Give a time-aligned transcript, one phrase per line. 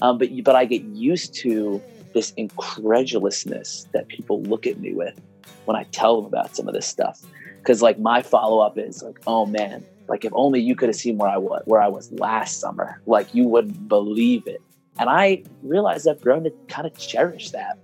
[0.00, 1.82] Um, but but I get used to
[2.14, 5.20] this incredulousness that people look at me with
[5.64, 7.20] when I tell them about some of this stuff.
[7.58, 10.96] Because like my follow up is like, oh man, like if only you could have
[10.96, 14.62] seen where I was where I was last summer, like you wouldn't believe it.
[14.98, 17.78] And I realized I've grown to kind of cherish that.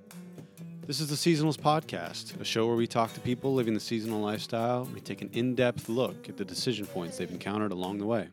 [0.87, 4.21] This is the Seasonals Podcast, a show where we talk to people living the seasonal
[4.21, 4.87] lifestyle.
[4.93, 8.29] We take an in depth look at the decision points they've encountered along the way.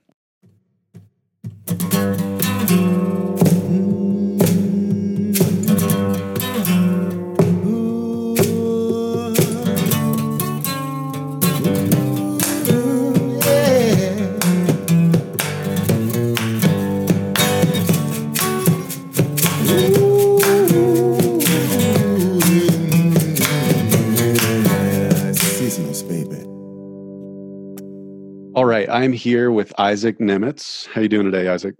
[28.91, 30.85] I'm here with Isaac Nemetz.
[30.87, 31.75] How you doing today, Isaac?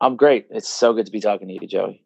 [0.00, 0.46] I'm great.
[0.50, 2.02] It's so good to be talking to you, Joey.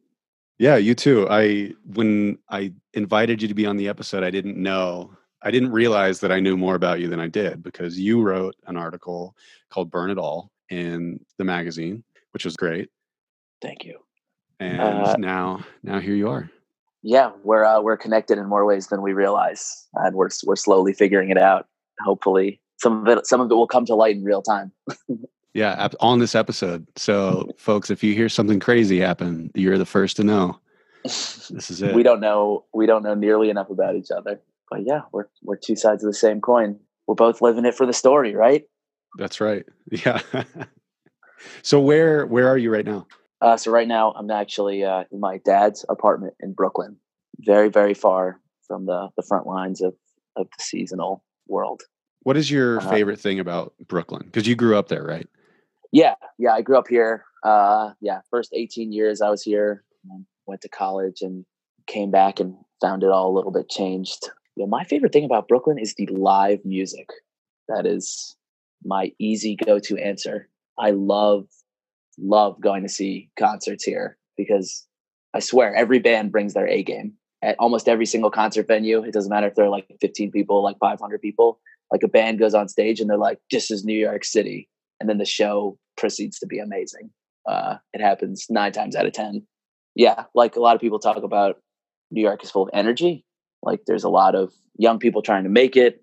[0.58, 1.28] Yeah, you too.
[1.30, 5.70] I when I invited you to be on the episode, I didn't know, I didn't
[5.70, 9.36] realize that I knew more about you than I did because you wrote an article
[9.70, 12.88] called "Burn It All" in the magazine, which was great.
[13.60, 13.98] Thank you.
[14.60, 16.50] And Uh, now, now here you are.
[17.02, 20.94] Yeah, we're uh, we're connected in more ways than we realize, and we're we're slowly
[20.94, 21.68] figuring it out.
[22.00, 24.72] Hopefully, some of it some of it will come to light in real time.
[25.54, 26.86] Yeah, on this episode.
[26.96, 30.58] So, folks, if you hear something crazy happen, you're the first to know.
[31.04, 31.94] This is it.
[31.94, 34.40] we don't know we don't know nearly enough about each other,
[34.70, 36.78] but yeah, we're we're two sides of the same coin.
[37.06, 38.64] We're both living it for the story, right?
[39.16, 39.64] That's right.
[39.90, 40.20] Yeah.
[41.62, 43.06] so where where are you right now?
[43.40, 46.96] Uh, so right now, I'm actually uh, in my dad's apartment in Brooklyn,
[47.38, 49.94] very very far from the the front lines of
[50.36, 51.82] of the seasonal world.
[52.22, 54.22] What is your Uh, favorite thing about Brooklyn?
[54.26, 55.26] Because you grew up there, right?
[55.92, 56.52] Yeah, yeah.
[56.52, 57.24] I grew up here.
[57.42, 59.84] Uh, yeah, first 18 years I was here.
[60.10, 61.44] and Went to college and
[61.86, 64.30] came back and found it all a little bit changed.
[64.56, 67.08] You know, my favorite thing about Brooklyn is the live music.
[67.68, 68.36] That is
[68.84, 70.48] my easy go-to answer.
[70.78, 71.46] I love,
[72.18, 74.86] love going to see concerts here because
[75.34, 79.02] I swear every band brings their A game at almost every single concert venue.
[79.02, 81.60] It doesn't matter if they're like 15 people, like 500 people.
[81.90, 84.68] Like a band goes on stage and they're like, "This is New York City,"
[85.00, 87.10] and then the show proceeds to be amazing.
[87.48, 89.46] Uh, it happens nine times out of ten.
[89.94, 91.56] Yeah, like a lot of people talk about,
[92.10, 93.24] New York is full of energy.
[93.62, 96.02] Like there's a lot of young people trying to make it.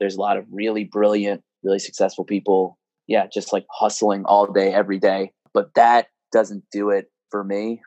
[0.00, 2.78] There's a lot of really brilliant, really successful people.
[3.06, 5.32] Yeah, just like hustling all day, every day.
[5.52, 7.82] But that doesn't do it for me.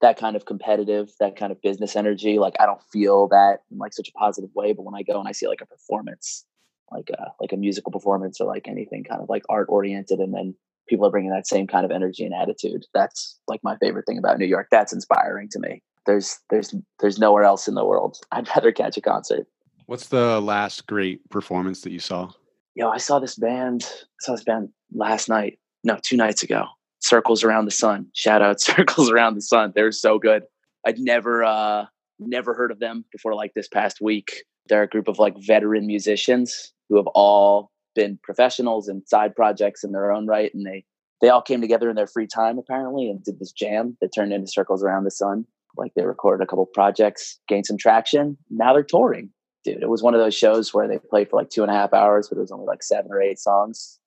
[0.00, 2.38] That kind of competitive, that kind of business energy.
[2.38, 4.72] Like I don't feel that in like such a positive way.
[4.72, 6.46] But when I go and I see like a performance,
[6.90, 10.34] like a like a musical performance or like anything kind of like art oriented, and
[10.34, 10.54] then
[10.88, 12.84] people are bringing that same kind of energy and attitude.
[12.92, 14.66] That's like my favorite thing about New York.
[14.70, 15.82] That's inspiring to me.
[16.06, 19.46] There's there's there's nowhere else in the world I'd rather catch a concert.
[19.86, 22.30] What's the last great performance that you saw?
[22.74, 23.84] Yo, I saw this band.
[23.84, 25.58] I saw this band last night.
[25.82, 26.66] No, two nights ago.
[27.00, 28.06] Circles Around the Sun.
[28.14, 29.72] Shout out Circles Around the Sun.
[29.74, 30.44] They're so good.
[30.86, 31.86] I'd never uh
[32.18, 34.44] never heard of them before like this past week.
[34.68, 39.82] They're a group of like veteran musicians who have all been professionals and side projects
[39.82, 40.52] in their own right.
[40.52, 40.84] And they
[41.22, 44.32] they all came together in their free time apparently and did this jam that turned
[44.32, 45.46] into Circles Around the Sun.
[45.76, 48.36] Like they recorded a couple projects, gained some traction.
[48.50, 49.30] Now they're touring.
[49.64, 51.74] Dude, it was one of those shows where they played for like two and a
[51.74, 53.98] half hours, but it was only like seven or eight songs.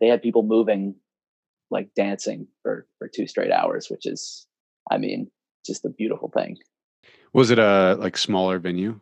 [0.00, 0.96] They had people moving,
[1.70, 4.46] like dancing for for two straight hours, which is,
[4.90, 5.30] I mean,
[5.64, 6.56] just a beautiful thing.
[7.34, 9.00] Was it a like smaller venue?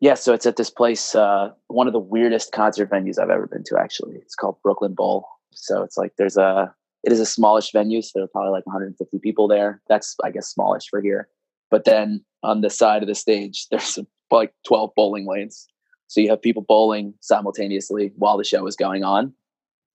[0.00, 3.46] Yeah, so it's at this place, uh, one of the weirdest concert venues I've ever
[3.46, 3.78] been to.
[3.78, 5.26] Actually, it's called Brooklyn Bowl.
[5.52, 6.74] So it's like there's a,
[7.04, 9.82] it is a smallish venue, so there are probably like 150 people there.
[9.88, 11.28] That's I guess smallish for here.
[11.70, 13.98] But then on the side of the stage, there's
[14.30, 15.68] like 12 bowling lanes,
[16.06, 19.34] so you have people bowling simultaneously while the show is going on.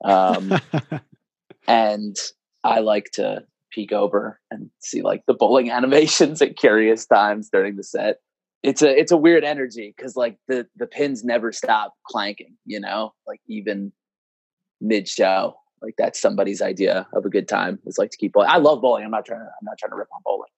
[0.03, 0.53] Um,
[1.67, 2.15] and
[2.63, 7.75] I like to peek over and see like the bowling animations at curious times during
[7.75, 8.19] the set.
[8.65, 12.79] It's a it's a weird energy because like the the pins never stop clanking, you
[12.79, 13.91] know, like even
[14.81, 15.55] mid show.
[15.81, 17.79] Like that's somebody's idea of a good time.
[17.85, 18.49] Is like to keep bowling.
[18.49, 19.03] I love bowling.
[19.05, 20.49] I'm not trying to I'm not trying to rip on bowling,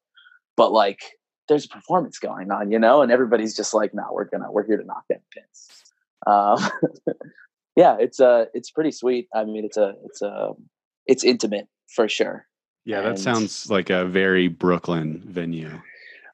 [0.55, 1.01] but like
[1.49, 4.65] there's a performance going on, you know, and everybody's just like, no, we're gonna we're
[4.65, 5.67] here to knock down pins.
[6.25, 7.15] Um,
[7.75, 9.27] yeah, it's uh it's pretty sweet.
[9.35, 10.51] I mean, it's a it's a
[11.05, 12.45] it's intimate for sure.
[12.85, 15.81] yeah, that And- sounds like a very Brooklyn venue.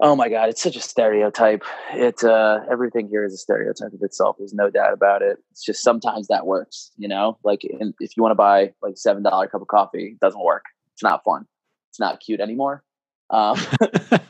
[0.01, 1.63] Oh my god, it's such a stereotype.
[1.93, 4.35] It uh everything here is a stereotype of itself.
[4.37, 5.37] There's no doubt about it.
[5.51, 7.37] It's just sometimes that works, you know?
[7.43, 10.65] Like in, if you want to buy like $7 cup of coffee, it doesn't work.
[10.93, 11.45] It's not fun.
[11.89, 12.83] It's not cute anymore.
[13.29, 13.57] um,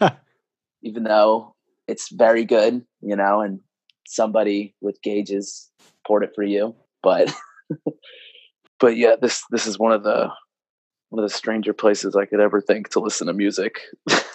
[0.84, 1.56] even though
[1.88, 3.60] it's very good, you know, and
[4.08, 5.70] somebody with gauges
[6.06, 6.76] poured it for you.
[7.02, 7.34] But
[8.80, 10.30] but yeah, this this is one of the
[11.10, 13.80] one of the stranger places I could ever think to listen to music.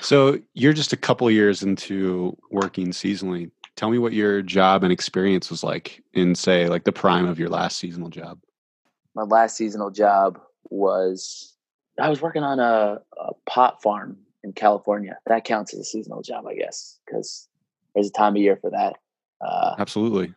[0.00, 3.50] so you're just a couple years into working seasonally.
[3.76, 7.38] Tell me what your job and experience was like in say like the prime of
[7.38, 8.38] your last seasonal job.
[9.14, 10.40] My last seasonal job
[10.70, 11.56] was
[11.98, 15.18] I was working on a, a pot farm in California.
[15.26, 17.48] That counts as a seasonal job, I guess, because
[17.94, 18.96] there's a time of year for that.
[19.40, 20.34] Uh, Absolutely.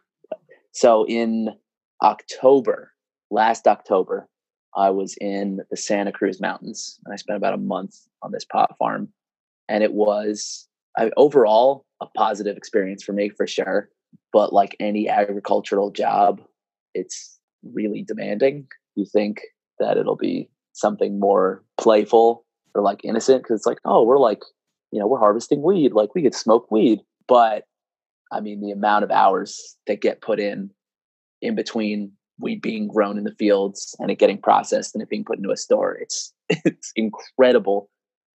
[0.71, 1.49] So in
[2.01, 2.91] October,
[3.29, 4.27] last October,
[4.75, 8.45] I was in the Santa Cruz Mountains and I spent about a month on this
[8.45, 9.09] pot farm.
[9.69, 10.67] And it was
[10.97, 13.89] I, overall a positive experience for me for sure.
[14.31, 16.41] But like any agricultural job,
[16.93, 18.67] it's really demanding.
[18.95, 19.41] You think
[19.79, 22.45] that it'll be something more playful
[22.75, 24.41] or like innocent because it's like, oh, we're like,
[24.91, 26.99] you know, we're harvesting weed, like we could smoke weed.
[27.27, 27.63] But
[28.31, 30.71] I mean, the amount of hours that get put in
[31.41, 35.23] in between weed being grown in the fields and it getting processed and it being
[35.23, 37.89] put into a store, it's it's incredible,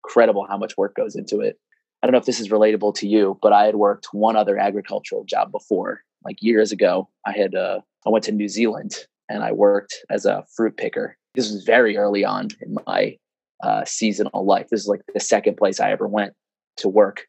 [0.05, 1.59] incredible how much work goes into it.
[2.03, 4.57] I don't know if this is relatable to you, but I had worked one other
[4.57, 7.09] agricultural job before, like years ago.
[7.27, 8.95] I had uh, I went to New Zealand
[9.29, 11.17] and I worked as a fruit picker.
[11.35, 13.17] This was very early on in my
[13.63, 14.69] uh, seasonal life.
[14.71, 16.35] This is like the second place I ever went
[16.79, 17.27] to work.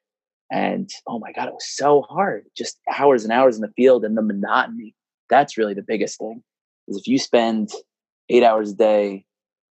[0.52, 2.46] And oh my God, it was so hard.
[2.56, 4.96] Just hours and hours in the field and the monotony.
[5.30, 6.44] That's really the biggest thing.
[6.88, 7.72] Is if you spend
[8.30, 9.26] eight hours a day,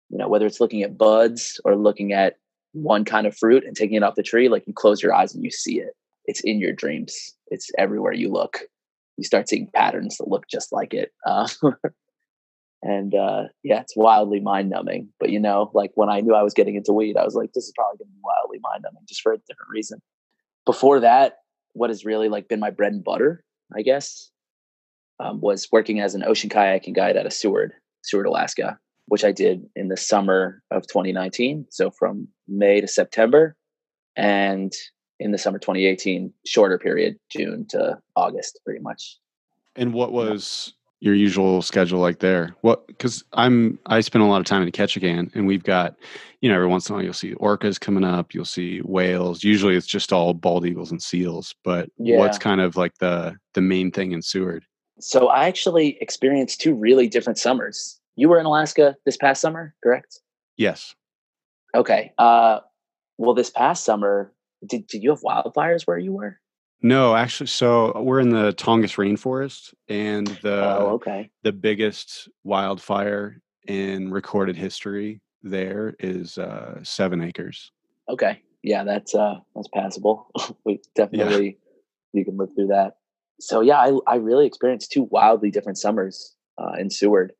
[0.09, 2.37] you know, whether it's looking at buds or looking at
[2.73, 5.33] one kind of fruit and taking it off the tree, like you close your eyes
[5.33, 5.95] and you see it.
[6.25, 7.35] It's in your dreams.
[7.47, 8.61] It's everywhere you look.
[9.17, 11.11] You start seeing patterns that look just like it.
[11.25, 11.47] Uh,
[12.81, 15.09] and uh, yeah, it's wildly mind numbing.
[15.19, 17.53] But you know, like when I knew I was getting into weed, I was like,
[17.53, 20.01] this is probably going to be wildly mind numbing, just for a different reason.
[20.65, 21.37] Before that,
[21.73, 23.43] what has really like been my bread and butter,
[23.75, 24.31] I guess,
[25.19, 29.31] um, was working as an ocean kayaking guide at a Seward, Seward, Alaska, which I
[29.31, 31.67] did in the summer of 2019.
[31.69, 33.55] So from May to September,
[34.15, 34.73] and
[35.19, 39.17] in the summer 2018, shorter period, June to August, pretty much.
[39.75, 42.55] And what was your usual schedule like there?
[42.61, 45.95] What because I'm I spend a lot of time in Ketchikan and we've got,
[46.41, 49.44] you know, every once in a while you'll see orcas coming up, you'll see whales.
[49.44, 51.53] Usually it's just all bald eagles and seals.
[51.63, 52.19] But yeah.
[52.19, 54.65] what's kind of like the the main thing in Seward?
[55.00, 58.00] So I actually experienced two really different summers.
[58.15, 60.19] You were in Alaska this past summer, correct?
[60.57, 60.95] Yes.
[61.75, 62.12] Okay.
[62.18, 62.60] Uh
[63.18, 64.33] well this past summer,
[64.68, 66.39] did did you have wildfires where you were?
[66.86, 71.31] No, actually, so we're in the Tongass rainforest, and the oh, okay.
[71.42, 77.71] the biggest wildfire in recorded history there is uh, seven acres.
[78.10, 80.27] Okay, yeah, that's uh, that's passable.
[80.65, 82.19] we definitely yeah.
[82.19, 82.98] you can live through that.
[83.39, 87.31] So yeah, I I really experienced two wildly different summers uh, in Seward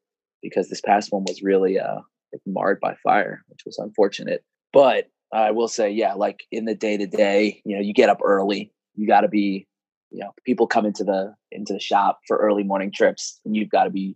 [0.44, 2.02] because this past one was really uh,
[2.46, 4.44] marred by fire, which was unfortunate.
[4.72, 8.10] But I will say, yeah, like in the day to day, you know, you get
[8.10, 9.68] up early you got to be
[10.12, 13.70] you know people come into the into the shop for early morning trips and you've
[13.70, 14.16] got to be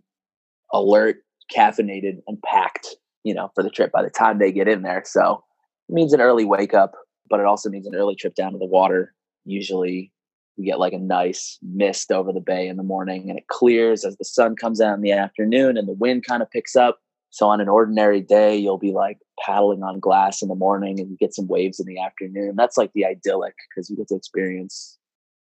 [0.72, 1.16] alert
[1.54, 5.02] caffeinated and packed you know for the trip by the time they get in there
[5.04, 5.42] so
[5.88, 6.92] it means an early wake up
[7.28, 9.14] but it also means an early trip down to the water
[9.44, 10.12] usually
[10.58, 14.04] we get like a nice mist over the bay in the morning and it clears
[14.04, 16.98] as the sun comes out in the afternoon and the wind kind of picks up
[17.30, 21.10] so on an ordinary day, you'll be like paddling on glass in the morning and
[21.10, 22.54] you get some waves in the afternoon.
[22.56, 24.98] That's like the idyllic because you get to experience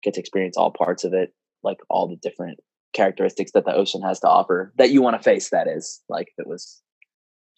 [0.03, 1.33] get to experience all parts of it,
[1.63, 2.61] like all the different
[2.93, 5.51] characteristics that the ocean has to offer that you want to face.
[5.51, 6.83] That is like if it was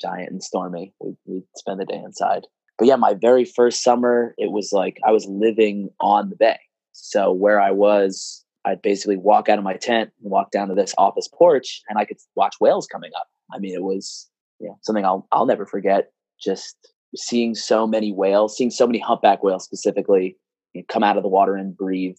[0.00, 2.46] giant and stormy, we'd, we'd spend the day inside.
[2.78, 6.58] But yeah, my very first summer, it was like I was living on the bay.
[7.00, 10.74] So where I was, I'd basically walk out of my tent and walk down to
[10.74, 14.28] this office porch and I could watch whales coming up I mean, it was
[14.60, 16.12] you know, something I'll I'll never forget.
[16.40, 16.76] Just
[17.16, 20.36] seeing so many whales, seeing so many humpback whales specifically
[20.74, 22.16] you know, come out of the water and breathe,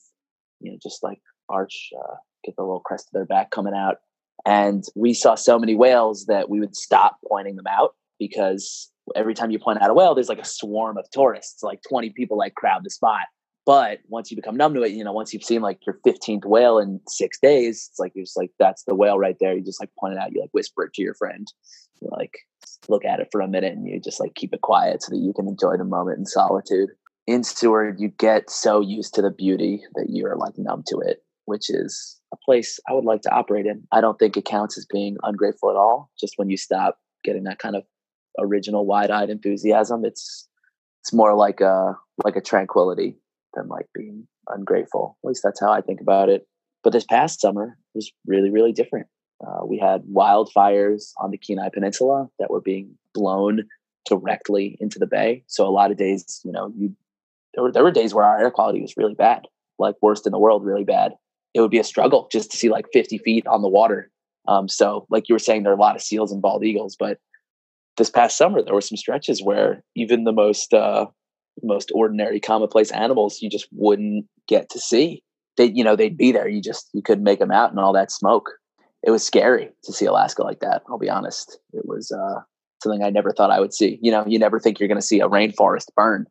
[0.59, 3.97] you know, just like arch, uh, get the little crest of their back coming out.
[4.45, 9.33] And we saw so many whales that we would stop pointing them out because every
[9.33, 12.37] time you point out a whale, there's like a swarm of tourists, like 20 people
[12.37, 13.21] like crowd the spot.
[13.69, 16.43] But once you become numb to it, you know, once you've seen like your 15th
[16.43, 19.53] whale in six days, it's like you're just like, that's the whale right there.
[19.53, 21.45] You just like point it out, you like whisper it to your friend,
[22.01, 22.33] you like
[22.87, 25.21] look at it for a minute and you just like keep it quiet so that
[25.21, 26.89] you can enjoy the moment in solitude.
[27.27, 31.23] In Seward, you get so used to the beauty that you're like numb to it,
[31.45, 33.83] which is a place I would like to operate in.
[33.91, 37.43] I don't think it counts as being ungrateful at all, just when you stop getting
[37.43, 37.83] that kind of
[38.39, 40.05] original wide-eyed enthusiasm.
[40.05, 40.47] It's
[41.03, 41.95] it's more like a
[42.25, 43.19] like a tranquility
[43.55, 45.17] than like being ungrateful.
[45.23, 46.47] At least that's how I think about it.
[46.83, 49.07] But this past summer was really really different.
[49.45, 53.63] Uh, we had wildfires on the Kenai Peninsula that were being blown
[54.05, 55.43] directly into the bay.
[55.47, 56.95] So a lot of days, you know, you
[57.53, 60.31] there were there were days where our air quality was really bad, like worst in
[60.31, 61.13] the world, really bad.
[61.53, 64.11] It would be a struggle just to see like 50 feet on the water.
[64.47, 66.95] Um, so, like you were saying, there are a lot of seals and bald eagles,
[66.97, 67.17] but
[67.97, 71.05] this past summer there were some stretches where even the most uh,
[71.63, 75.23] most ordinary, commonplace animals you just wouldn't get to see.
[75.57, 76.47] They, you know, they'd be there.
[76.47, 78.51] You just you couldn't make them out, and all that smoke.
[79.03, 80.83] It was scary to see Alaska like that.
[80.89, 81.59] I'll be honest.
[81.73, 82.41] It was uh,
[82.83, 83.99] something I never thought I would see.
[84.01, 86.25] You know, you never think you're going to see a rainforest burn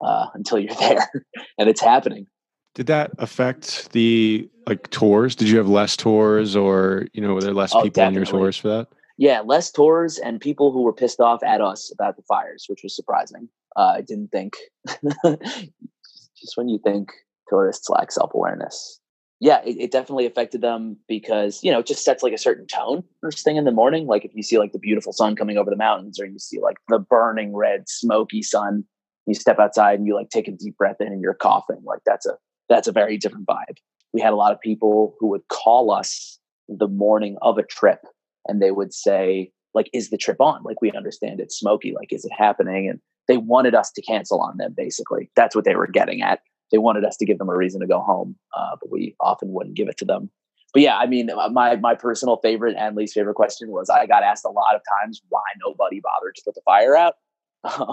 [0.00, 1.10] uh, until you're there,
[1.58, 2.26] and it's happening.
[2.74, 5.34] Did that affect the like tours?
[5.34, 8.24] Did you have less tours, or you know, were there less Oh, people on your
[8.24, 8.88] tours for that?
[9.18, 12.82] Yeah, less tours and people who were pissed off at us about the fires, which
[12.82, 13.50] was surprising.
[13.76, 14.56] Uh, I didn't think.
[14.86, 17.10] just when you think
[17.48, 19.00] tourists lack self awareness,
[19.40, 22.66] yeah, it, it definitely affected them because you know it just sets like a certain
[22.66, 24.06] tone first thing in the morning.
[24.06, 26.60] Like if you see like the beautiful sun coming over the mountains, or you see
[26.60, 28.84] like the burning red smoky sun,
[29.26, 31.82] you step outside and you like take a deep breath in and you're coughing.
[31.84, 32.36] Like that's a
[32.68, 33.78] that's a very different vibe.
[34.12, 38.00] We had a lot of people who would call us the morning of a trip
[38.46, 40.62] and they would say like is the trip on?
[40.62, 42.88] Like we understand it's smoky like is it happening?
[42.88, 45.30] And they wanted us to cancel on them basically.
[45.36, 46.40] That's what they were getting at.
[46.72, 49.52] They wanted us to give them a reason to go home uh, but we often
[49.52, 50.30] wouldn't give it to them.
[50.72, 54.06] But yeah i mean uh, my my personal favorite and least favorite question was i
[54.06, 57.14] got asked a lot of times why nobody bothered to put the fire out.
[57.62, 57.92] Um,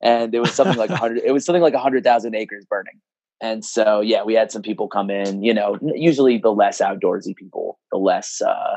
[0.00, 2.98] and it was something like hundred it was something like hundred thousand acres burning.
[3.40, 7.36] And so, yeah, we had some people come in, you know, usually the less outdoorsy
[7.36, 8.76] people, the less uh,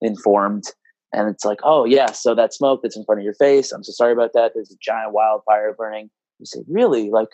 [0.00, 0.64] informed.
[1.12, 3.82] And it's like, oh, yeah, so that smoke that's in front of your face, I'm
[3.82, 4.52] so sorry about that.
[4.54, 6.08] There's a giant wildfire burning.
[6.38, 7.10] You say, really?
[7.10, 7.28] Like,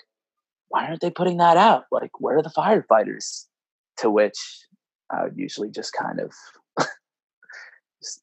[0.68, 1.84] why aren't they putting that out?
[1.92, 3.44] Like, where are the firefighters?
[3.98, 4.38] To which
[5.10, 6.32] I would usually just kind of,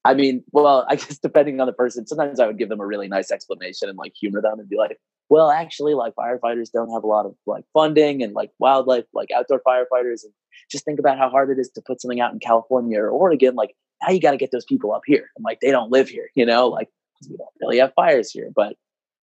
[0.06, 2.86] I mean, well, I guess depending on the person, sometimes I would give them a
[2.86, 6.92] really nice explanation and like humor them and be like, well, actually, like firefighters don't
[6.92, 10.24] have a lot of like funding and like wildlife, like outdoor firefighters.
[10.24, 10.34] And
[10.70, 13.56] just think about how hard it is to put something out in California or Oregon.
[13.56, 15.30] Like, now you got to get those people up here.
[15.38, 16.90] I'm like, they don't live here, you know, like
[17.30, 18.50] we don't really have fires here.
[18.54, 18.76] But,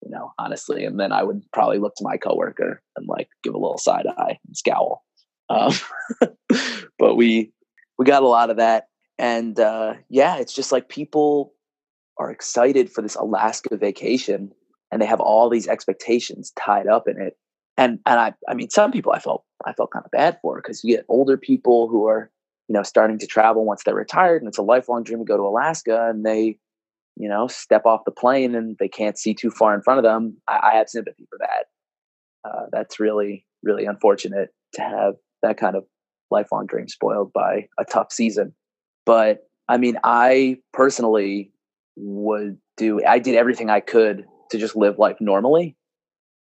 [0.03, 3.55] you know, honestly, and then I would probably look to my coworker and like give
[3.55, 5.05] a little side eye and scowl.
[5.49, 5.73] Um,
[6.99, 7.53] but we,
[7.99, 8.87] we got a lot of that.
[9.19, 11.53] And uh, yeah, it's just like people
[12.19, 14.53] are excited for this Alaska vacation
[14.91, 17.37] and they have all these expectations tied up in it.
[17.77, 20.57] And and I I mean some people I felt I felt kind of bad for
[20.57, 22.31] because you get older people who are
[22.71, 25.37] you know starting to travel once they're retired and it's a lifelong dream to go
[25.37, 26.57] to Alaska and they
[27.17, 30.05] you know step off the plane and they can't see too far in front of
[30.05, 30.37] them.
[30.49, 32.49] I, I have sympathy for that.
[32.49, 35.85] Uh, that's really really unfortunate to have that kind of
[36.31, 38.55] lifelong dream spoiled by a tough season.
[39.05, 41.53] But I mean, I personally
[41.97, 45.77] would do I did everything I could to just live life normally.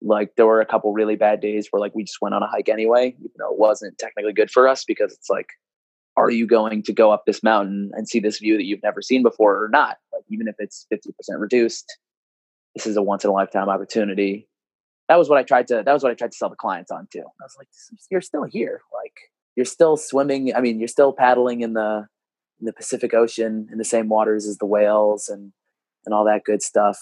[0.02, 2.48] Like there were a couple really bad days where like we just went on a
[2.48, 5.48] hike anyway, even though it wasn't technically good for us because it's like,
[6.18, 9.02] are you going to go up this mountain and see this view that you've never
[9.02, 9.98] seen before or not?
[10.12, 11.86] Like even if it's 50% reduced,
[12.76, 14.50] this is a once in a lifetime opportunity.
[15.08, 16.92] That was what I tried to that was what I tried to sell the clients
[16.92, 17.20] on too.
[17.22, 17.70] I was like,
[18.12, 18.82] you're still here.
[18.94, 19.14] Like
[19.56, 20.54] you're still swimming.
[20.54, 22.08] I mean, you're still paddling in the
[22.60, 25.54] in the Pacific Ocean in the same waters as the whales and
[26.06, 26.98] and all that good stuff.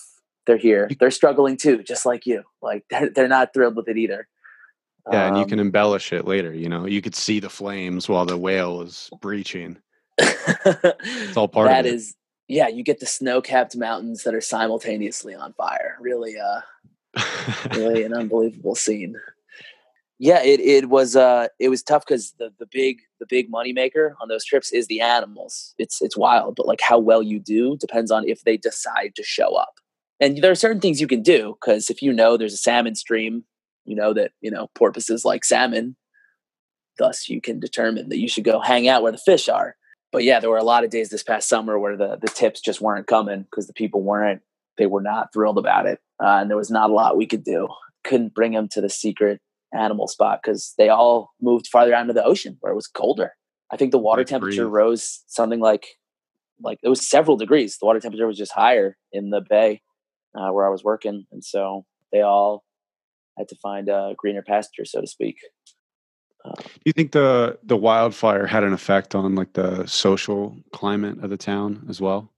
[0.45, 0.89] They're here.
[0.99, 2.43] They're struggling too, just like you.
[2.61, 4.27] Like they're they're not thrilled with it either.
[5.11, 6.53] Yeah, and you Um, can embellish it later.
[6.53, 9.77] You know, you could see the flames while the whale is breaching.
[10.17, 11.93] it's all part of That it.
[11.93, 12.15] is,
[12.47, 12.67] yeah.
[12.67, 15.97] You get the snow-capped mountains that are simultaneously on fire.
[15.99, 16.61] Really, uh,
[17.71, 19.15] really an unbelievable scene.
[20.17, 23.73] Yeah, it it was uh it was tough because the the big the big money
[23.73, 25.75] maker on those trips is the animals.
[25.77, 29.23] It's it's wild, but like how well you do depends on if they decide to
[29.23, 29.73] show up.
[30.21, 32.95] And there are certain things you can do because if you know there's a salmon
[32.95, 33.43] stream,
[33.85, 35.95] you know that you know porpoises like salmon.
[36.97, 39.75] Thus, you can determine that you should go hang out where the fish are.
[40.11, 42.61] But yeah, there were a lot of days this past summer where the the tips
[42.61, 44.41] just weren't coming because the people weren't
[44.77, 47.43] they were not thrilled about it, uh, and there was not a lot we could
[47.43, 47.67] do.
[48.03, 49.41] Couldn't bring them to the secret
[49.73, 53.33] animal spot because they all moved farther out into the ocean where it was colder.
[53.71, 54.73] I think the water Like temperature breathe.
[54.73, 55.85] rose something like
[56.61, 57.77] like it was several degrees.
[57.77, 59.81] The water temperature was just higher in the bay
[60.33, 62.63] uh, where I was working, and so they all
[63.37, 65.37] had to find a greener pasture, so to speak.
[66.43, 71.23] Um, Do you think the the wildfire had an effect on like the social climate
[71.23, 72.31] of the town as well?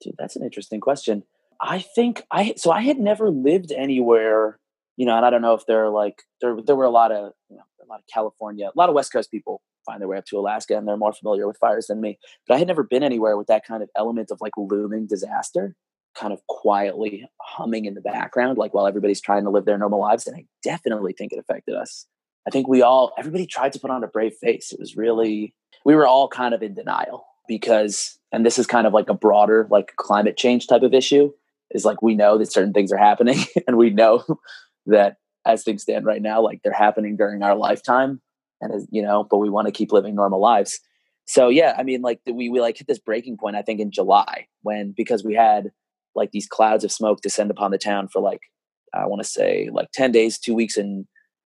[0.00, 1.22] Dude, that's an interesting question.
[1.60, 4.58] I think I so I had never lived anywhere,
[4.96, 7.12] you know, and I don't know if there are like there there were a lot
[7.12, 10.08] of you know, a lot of California, a lot of West Coast people find their
[10.08, 12.18] way up to Alaska and they're more familiar with fires than me.
[12.46, 15.74] But I had never been anywhere with that kind of element of like looming disaster
[16.14, 20.00] kind of quietly humming in the background, like while everybody's trying to live their normal
[20.00, 20.26] lives.
[20.26, 22.06] And I definitely think it affected us.
[22.46, 24.72] I think we all, everybody tried to put on a brave face.
[24.72, 28.86] It was really, we were all kind of in denial because, and this is kind
[28.86, 31.32] of like a broader, like climate change type of issue,
[31.70, 34.24] is like we know that certain things are happening and we know
[34.86, 38.20] that as things stand right now, like they're happening during our lifetime.
[38.60, 40.80] And, as, you know, but we want to keep living normal lives.
[41.30, 43.54] So yeah, I mean, like we we like hit this breaking point.
[43.54, 45.70] I think in July when because we had
[46.14, 48.40] like these clouds of smoke descend upon the town for like
[48.92, 51.06] I want to say like 10 days, 2 weeks in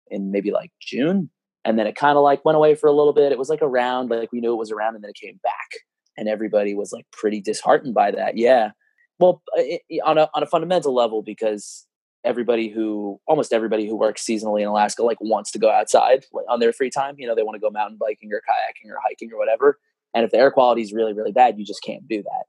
[0.08, 1.30] in maybe like June
[1.64, 3.32] and then it kind of like went away for a little bit.
[3.32, 5.70] It was like around like we knew it was around and then it came back
[6.16, 8.36] and everybody was like pretty disheartened by that.
[8.36, 8.70] Yeah.
[9.18, 11.86] Well, uh, it, on a on a fundamental level because
[12.24, 16.46] everybody who almost everybody who works seasonally in Alaska like wants to go outside like,
[16.48, 17.14] on their free time.
[17.18, 19.78] You know, they want to go mountain biking or kayaking or hiking or whatever.
[20.14, 22.44] And if the air quality is really really bad, you just can't do that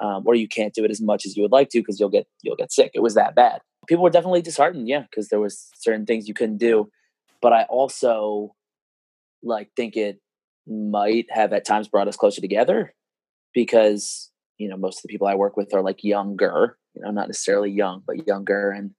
[0.00, 2.08] um, or you can't do it as much as you would like to because you'll
[2.08, 2.90] get you'll get sick.
[2.94, 3.60] It was that bad.
[3.86, 6.90] People were definitely disheartened, yeah, because there was certain things you couldn't do.
[7.42, 8.54] But I also
[9.42, 10.20] like think it
[10.66, 12.94] might have at times brought us closer together
[13.54, 17.10] because you know most of the people I work with are like younger, you know,
[17.10, 18.92] not necessarily young, but younger, and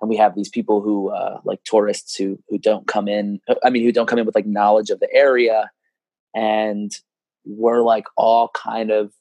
[0.00, 3.40] and we have these people who uh, like tourists who who don't come in.
[3.48, 5.70] Uh, I mean, who don't come in with like knowledge of the area,
[6.34, 6.90] and
[7.44, 9.12] we're like all kind of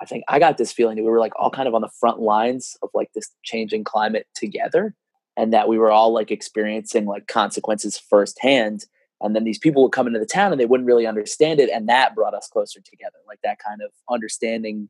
[0.00, 1.90] I think I got this feeling that we were like all kind of on the
[2.00, 4.94] front lines of like this changing climate together
[5.36, 8.84] and that we were all like experiencing like consequences firsthand.
[9.20, 11.70] And then these people would come into the town and they wouldn't really understand it.
[11.70, 14.88] And that brought us closer together, like that kind of understanding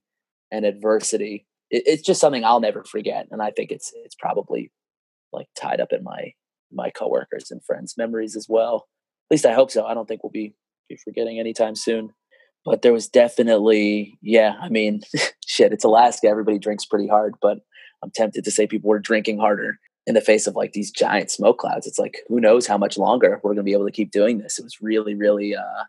[0.50, 1.46] and adversity.
[1.70, 3.26] It, it's just something I'll never forget.
[3.30, 4.70] And I think it's it's probably
[5.32, 6.32] like tied up in my
[6.70, 8.88] my coworkers and friends' memories as well.
[9.30, 9.86] At least I hope so.
[9.86, 10.54] I don't think we'll be
[10.88, 12.12] be forgetting anytime soon
[12.68, 15.00] but there was definitely yeah i mean
[15.46, 17.58] shit it's alaska everybody drinks pretty hard but
[18.02, 19.78] i'm tempted to say people were drinking harder
[20.08, 21.86] in the face of like these giant smoke clouds.
[21.86, 24.38] It's like who knows how much longer we're going to be able to keep doing
[24.38, 24.58] this.
[24.58, 25.84] It was really really uh,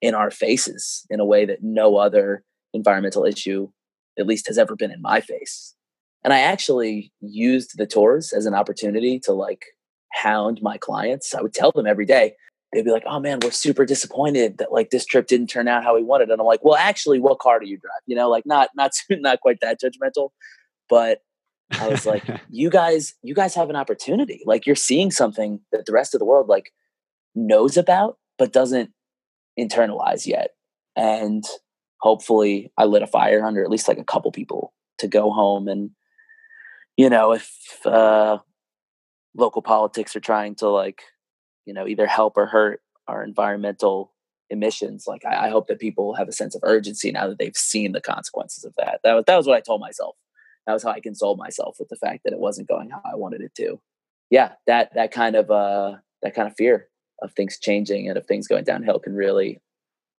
[0.00, 3.68] in our faces in a way that no other environmental issue
[4.16, 5.74] at least has ever been in my face.
[6.22, 9.64] And i actually used the tours as an opportunity to like
[10.12, 11.34] hound my clients.
[11.34, 12.34] I would tell them every day
[12.74, 15.84] they'd be like, "Oh man, we're super disappointed that like this trip didn't turn out
[15.84, 18.28] how we wanted." And I'm like, "Well, actually, what car do you drive?" You know,
[18.28, 20.30] like not not not quite that judgmental,
[20.88, 21.20] but
[21.78, 24.42] I was like, "You guys, you guys have an opportunity.
[24.44, 26.72] Like you're seeing something that the rest of the world like
[27.34, 28.90] knows about but doesn't
[29.58, 30.50] internalize yet."
[30.96, 31.44] And
[32.00, 35.66] hopefully, I lit a fire under at least like a couple people to go home
[35.66, 35.90] and
[36.96, 37.50] you know if
[37.84, 38.38] uh
[39.36, 41.02] local politics are trying to like
[41.66, 44.12] you know either help or hurt our environmental
[44.50, 47.56] emissions like I, I, hope that people have a sense of urgency now that they've
[47.56, 49.00] seen the consequences of that.
[49.02, 50.16] That was that was what i told myself.
[50.66, 53.16] That was how i consoled myself with the fact that it wasn't going how i
[53.16, 53.80] wanted it to.
[54.30, 56.88] Yeah that that kind of uh that kind of fear
[57.22, 59.60] of things changing and of things going downhill can really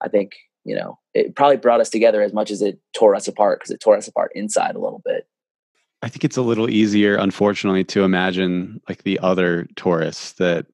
[0.00, 0.32] i think
[0.64, 3.70] you know it probably brought us together as much as it tore us apart because
[3.70, 5.26] it tore us apart inside a little bit
[6.04, 10.66] I think it's a little easier, unfortunately, to imagine like the other tourists that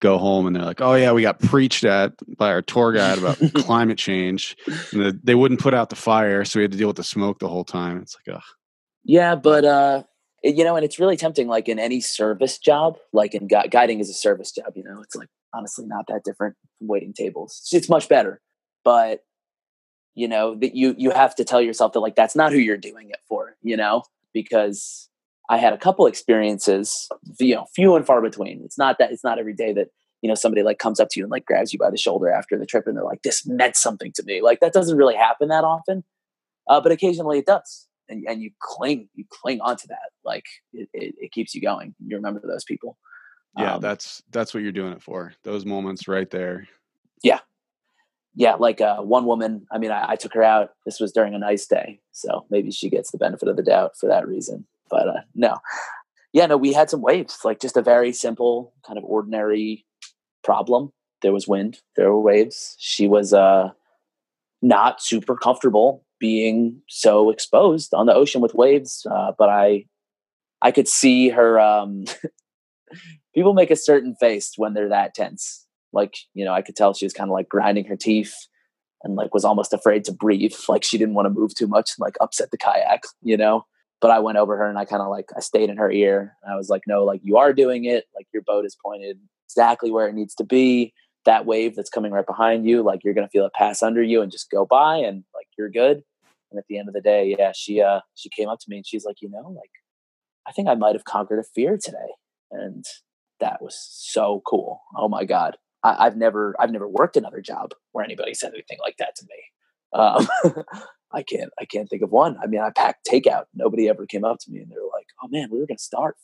[0.00, 3.16] go home and they're like, "Oh yeah, we got preached at by our tour guide
[3.16, 4.58] about climate change,
[4.92, 7.04] and the, they wouldn't put out the fire, so we had to deal with the
[7.04, 8.42] smoke the whole time." It's like, ugh.
[9.04, 10.02] Yeah, but uh,
[10.42, 11.48] you know, and it's really tempting.
[11.48, 14.74] Like in any service job, like in gu- guiding is a service job.
[14.74, 17.60] You know, it's like honestly not that different from waiting tables.
[17.62, 18.42] It's, it's much better,
[18.84, 19.20] but
[20.14, 22.76] you know that you you have to tell yourself that like that's not who you're
[22.76, 23.56] doing it for.
[23.62, 24.02] You know,
[24.34, 25.08] because
[25.48, 28.62] I had a couple experiences, you know, few and far between.
[28.64, 29.88] It's not that it's not every day that
[30.20, 32.30] you know somebody like comes up to you and like grabs you by the shoulder
[32.30, 35.16] after the trip and they're like, "This meant something to me." Like that doesn't really
[35.16, 36.02] happen that often,
[36.68, 40.10] uh, but occasionally it does, and and you cling you cling onto that.
[40.24, 41.94] Like it, it, it keeps you going.
[42.04, 42.98] You remember those people.
[43.58, 45.34] Yeah, um, that's that's what you're doing it for.
[45.44, 46.66] Those moments right there.
[47.22, 47.40] Yeah,
[48.34, 48.54] yeah.
[48.54, 49.66] Like uh, one woman.
[49.72, 50.70] I mean, I, I took her out.
[50.84, 53.92] This was during a nice day, so maybe she gets the benefit of the doubt
[53.98, 55.56] for that reason but uh, no,
[56.32, 59.84] yeah, no, we had some waves, like just a very simple, kind of ordinary
[60.42, 60.92] problem.
[61.22, 62.76] There was wind, there were waves.
[62.78, 63.70] She was uh,
[64.62, 69.86] not super comfortable being so exposed on the ocean with waves, uh, but I,
[70.62, 71.58] I could see her.
[71.58, 72.04] Um,
[73.34, 75.63] people make a certain face when they're that tense.
[75.94, 78.34] Like you know, I could tell she was kind of like grinding her teeth
[79.02, 80.54] and like was almost afraid to breathe.
[80.68, 83.04] Like she didn't want to move too much and like upset the kayak.
[83.22, 83.66] You know,
[84.00, 86.36] but I went over her and I kind of like I stayed in her ear.
[86.42, 88.04] And I was like, no, like you are doing it.
[88.14, 90.92] Like your boat is pointed exactly where it needs to be.
[91.24, 94.20] That wave that's coming right behind you, like you're gonna feel it pass under you
[94.20, 96.02] and just go by, and like you're good.
[96.50, 98.76] And at the end of the day, yeah, she uh she came up to me
[98.76, 99.70] and she's like, you know, like
[100.46, 102.12] I think I might have conquered a fear today,
[102.50, 102.84] and
[103.40, 104.82] that was so cool.
[104.94, 108.78] Oh my god, I, have never I've never worked another job where anybody said anything
[108.80, 109.44] like that to me.
[109.92, 110.64] Um,
[111.12, 112.36] I can't I can't think of one.
[112.42, 113.44] I mean, I packed takeout.
[113.54, 116.14] Nobody ever came up to me and they're like, "Oh man, we were gonna starve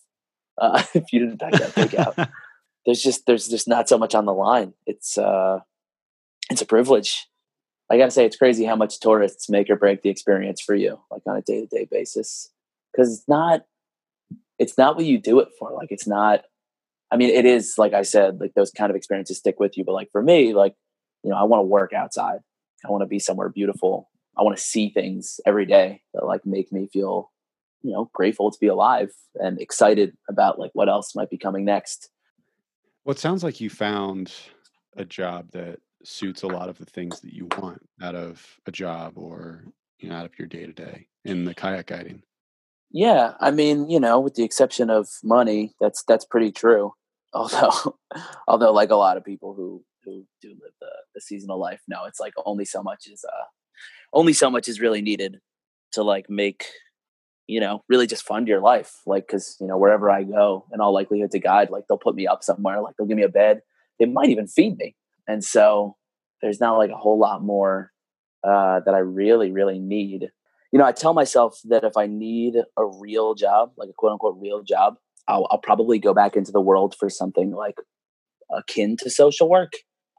[0.59, 2.31] uh, if you didn't pack that takeout."
[2.87, 4.73] there's just there's just not so much on the line.
[4.87, 5.61] It's uh,
[6.51, 7.29] it's a privilege.
[7.91, 11.01] I gotta say, it's crazy how much tourists make or break the experience for you,
[11.11, 12.51] like on a day to day basis,
[12.93, 13.63] because it's not
[14.59, 15.73] it's not what you do it for.
[15.73, 16.45] Like it's not.
[17.11, 19.85] I mean, it is like I said, like those kind of experiences stick with you.
[19.85, 20.75] But like for me, like
[21.23, 22.39] you know, I want to work outside.
[22.85, 24.11] I want to be somewhere beautiful.
[24.39, 27.31] I want to see things every day that like make me feel,
[27.83, 31.65] you know, grateful to be alive and excited about like what else might be coming
[31.65, 32.09] next.
[33.05, 34.33] Well, it sounds like you found
[34.97, 38.73] a job that suits a lot of the things that you want out of a
[38.73, 39.65] job or
[39.99, 42.23] you know out of your day to day in the kayak guiding.
[42.93, 46.93] Yeah, I mean, you know, with the exception of money, that's that's pretty true.
[47.35, 47.97] Although,
[48.49, 52.05] although, like a lot of people who who do live the, the seasonal life, no,
[52.07, 53.45] it's like only so much is uh
[54.13, 55.39] only so much is really needed
[55.93, 56.67] to like make
[57.47, 60.81] you know really just fund your life like because you know wherever i go in
[60.81, 63.29] all likelihood to guide like they'll put me up somewhere like they'll give me a
[63.29, 63.61] bed
[64.01, 64.97] they might even feed me.
[65.29, 65.97] And so
[66.43, 67.93] there's not like a whole lot more
[68.43, 70.31] uh, that i really really need.
[70.73, 74.13] You know i tell myself that if i need a real job like a quote
[74.13, 74.95] unquote real job
[75.31, 77.77] i'll, I'll probably go back into the world for something like
[78.51, 79.73] akin to social work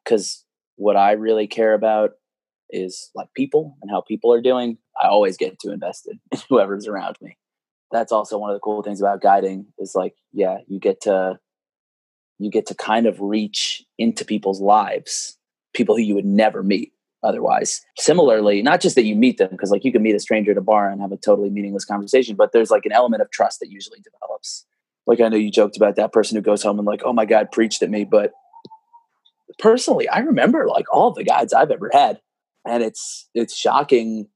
[0.03, 0.45] because
[0.77, 2.11] what i really care about
[2.71, 6.87] is like people and how people are doing, I always get too invested in whoever's
[6.87, 7.37] around me.
[7.91, 11.39] That's also one of the cool things about guiding is like, yeah, you get to
[12.39, 15.37] you get to kind of reach into people's lives,
[15.75, 17.81] people who you would never meet otherwise.
[17.99, 20.57] Similarly, not just that you meet them, because like you can meet a stranger at
[20.57, 23.59] a bar and have a totally meaningless conversation, but there's like an element of trust
[23.59, 24.65] that usually develops.
[25.07, 27.25] Like I know you joked about that person who goes home and like, oh my
[27.25, 28.05] God, preached at me.
[28.05, 28.33] But
[29.59, 32.19] personally, I remember like all the guides I've ever had
[32.65, 34.27] and it's it's shocking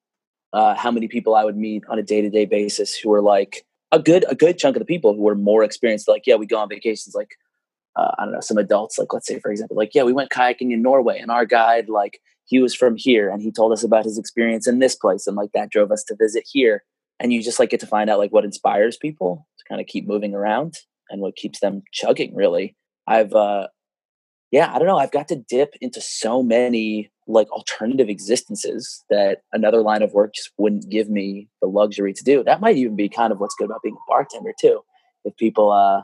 [0.53, 3.21] uh, how many people I would meet on a day to day basis who are
[3.21, 6.07] like a good a good chunk of the people who are more experienced.
[6.07, 7.15] Like, yeah, we go on vacations.
[7.15, 7.31] Like,
[7.95, 8.97] uh, I don't know, some adults.
[8.97, 11.89] Like, let's say for example, like, yeah, we went kayaking in Norway, and our guide,
[11.89, 15.27] like, he was from here, and he told us about his experience in this place,
[15.27, 16.83] and like that drove us to visit here.
[17.19, 20.07] And you just like get to find out like what inspires people kind of keep
[20.07, 20.75] moving around
[21.09, 22.35] and what keeps them chugging.
[22.35, 22.75] Really,
[23.07, 23.67] I've uh,
[24.51, 24.97] yeah, I don't know.
[24.97, 30.33] I've got to dip into so many like alternative existences that another line of work
[30.35, 32.43] just wouldn't give me the luxury to do.
[32.43, 34.81] That might even be kind of what's good about being a bartender too.
[35.23, 36.03] If people uh,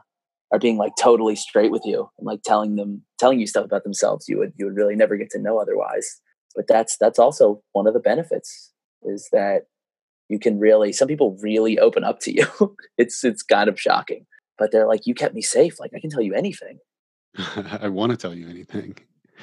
[0.51, 3.83] are being like totally straight with you and like telling them telling you stuff about
[3.83, 6.19] themselves you would you would really never get to know otherwise.
[6.55, 8.71] But that's that's also one of the benefits
[9.03, 9.63] is that
[10.31, 12.47] you can really some people really open up to you.
[12.97, 14.25] it's it's kind of shocking.
[14.57, 15.79] But they're like, you kept me safe.
[15.79, 16.79] Like I can tell you anything.
[17.81, 18.95] I want to tell you anything.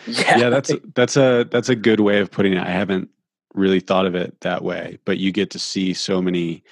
[0.07, 0.39] Yeah.
[0.39, 2.59] yeah, that's that's a that's a good way of putting it.
[2.59, 3.11] I haven't
[3.55, 6.65] really thought of it that way, but you get to see so many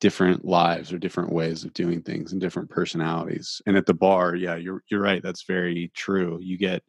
[0.00, 3.60] different lives or different ways of doing things and different personalities.
[3.66, 5.22] And at the bar, yeah, you're you're right.
[5.22, 6.38] That's very true.
[6.42, 6.82] You get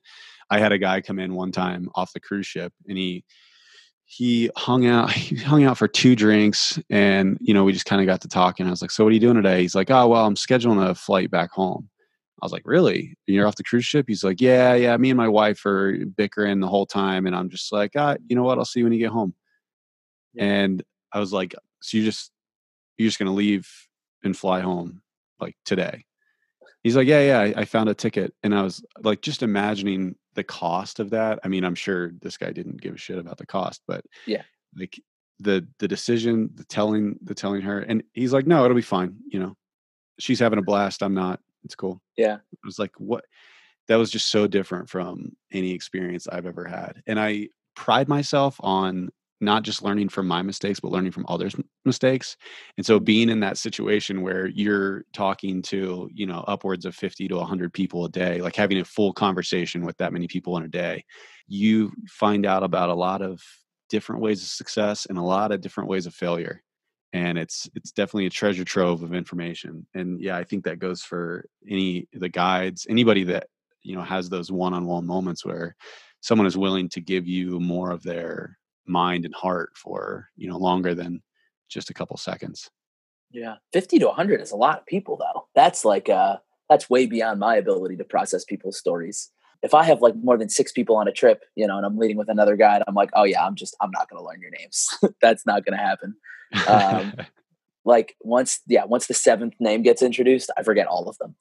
[0.49, 3.23] I had a guy come in one time off the cruise ship and he
[4.11, 8.01] he hung out he hung out for two drinks and you know we just kind
[8.01, 8.67] of got to talking.
[8.67, 10.85] I was like, "So what are you doing today?" He's like, "Oh, well, I'm scheduling
[10.85, 11.89] a flight back home."
[12.41, 13.15] I was like, really?
[13.27, 14.05] You're off the cruise ship?
[14.07, 14.97] He's like, yeah, yeah.
[14.97, 17.27] Me and my wife are bickering the whole time.
[17.27, 18.57] And I'm just like, ah, you know what?
[18.57, 19.35] I'll see you when you get home.
[20.33, 20.45] Yeah.
[20.45, 22.31] And I was like, so you just,
[22.97, 23.69] you're just going to leave
[24.23, 25.03] and fly home
[25.39, 26.05] like today?
[26.81, 27.39] He's like, yeah, yeah.
[27.39, 28.33] I, I found a ticket.
[28.41, 31.39] And I was like, just imagining the cost of that.
[31.43, 34.43] I mean, I'm sure this guy didn't give a shit about the cost, but yeah,
[34.75, 34.99] like
[35.39, 39.15] the, the decision, the telling, the telling her, and he's like, no, it'll be fine.
[39.27, 39.57] You know,
[40.19, 41.03] she's having a blast.
[41.03, 42.01] I'm not it's cool.
[42.17, 42.35] Yeah.
[42.35, 43.25] It was like what
[43.87, 47.01] that was just so different from any experience I've ever had.
[47.07, 49.09] And I pride myself on
[49.41, 52.37] not just learning from my mistakes, but learning from others' mistakes.
[52.77, 57.27] And so being in that situation where you're talking to, you know, upwards of 50
[57.27, 60.63] to 100 people a day, like having a full conversation with that many people in
[60.63, 61.03] a day,
[61.47, 63.41] you find out about a lot of
[63.89, 66.63] different ways of success and a lot of different ways of failure
[67.13, 71.01] and it's it's definitely a treasure trove of information and yeah i think that goes
[71.01, 73.47] for any the guides anybody that
[73.83, 75.75] you know has those one-on-one moments where
[76.21, 80.57] someone is willing to give you more of their mind and heart for you know
[80.57, 81.21] longer than
[81.69, 82.69] just a couple seconds
[83.31, 85.47] Yeah, fifty to hundred is a lot of people, though.
[85.55, 86.37] That's like uh,
[86.69, 89.29] that's way beyond my ability to process people's stories.
[89.63, 91.97] If I have like more than six people on a trip, you know, and I'm
[91.97, 94.41] leading with another guy, and I'm like, oh yeah, I'm just I'm not to learn
[94.41, 94.89] your names.
[95.21, 96.15] that's not to happen.
[96.67, 97.13] Um,
[97.85, 101.35] like once, yeah, once the seventh name gets introduced, I forget all of them.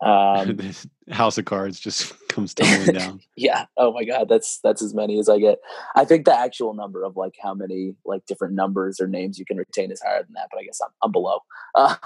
[0.08, 3.20] Um, this house of cards just comes tumbling down.
[3.36, 3.66] yeah.
[3.76, 5.58] Oh my god, that's that's as many as I get.
[5.96, 9.44] I think the actual number of like how many like different numbers or names you
[9.44, 11.40] can retain is higher than that, but I guess I'm I'm below.
[11.74, 11.96] Uh,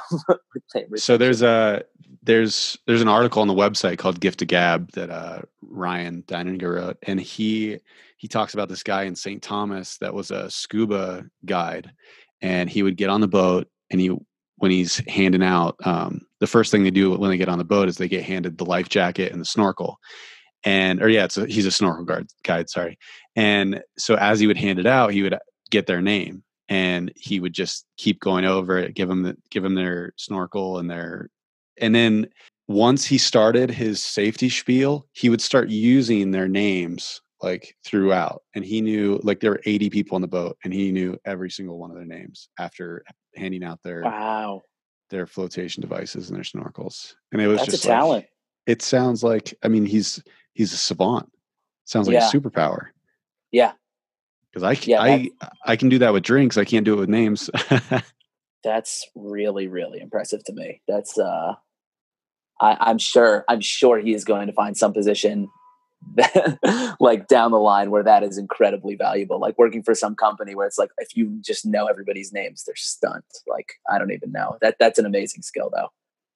[0.96, 1.84] so there's a
[2.22, 6.74] there's there's an article on the website called Gift to Gab that uh, Ryan Deininger
[6.74, 7.78] wrote, and he
[8.16, 9.42] he talks about this guy in St.
[9.42, 11.92] Thomas that was a scuba guide,
[12.40, 14.16] and he would get on the boat and he
[14.62, 17.64] when he's handing out um, the first thing they do when they get on the
[17.64, 19.98] boat is they get handed the life jacket and the snorkel.
[20.62, 22.96] And or yeah it's a, he's a snorkel guard guide sorry.
[23.34, 25.36] And so as he would hand it out he would
[25.70, 29.64] get their name and he would just keep going over it give them the, give
[29.64, 31.28] them their snorkel and their
[31.80, 32.28] and then
[32.68, 38.64] once he started his safety spiel he would start using their names like throughout and
[38.64, 41.78] he knew like there were 80 people on the boat and he knew every single
[41.78, 44.62] one of their names after handing out their wow.
[45.10, 48.26] their flotation devices and their snorkels and it was that's just a talent.
[48.66, 50.22] it sounds like i mean he's
[50.54, 51.30] he's a savant.
[51.84, 52.28] Sounds like Yeah.
[52.28, 52.88] a superpower.
[53.50, 53.72] Yeah.
[54.52, 55.30] Because i Yeah, i
[55.66, 57.50] i can do that with drinks i can't do it with names.
[58.64, 60.80] That's really really impressive to me.
[60.86, 61.54] That's uh
[62.60, 65.48] I, i'm sure i'm sure he is going to find some position
[67.00, 69.40] like down the line where that is incredibly valuable.
[69.40, 72.76] Like working for some company where it's like if you just know everybody's names they're
[72.76, 73.22] stunned.
[73.46, 74.58] Like i don't even know.
[74.60, 75.88] That that's an amazing skill though.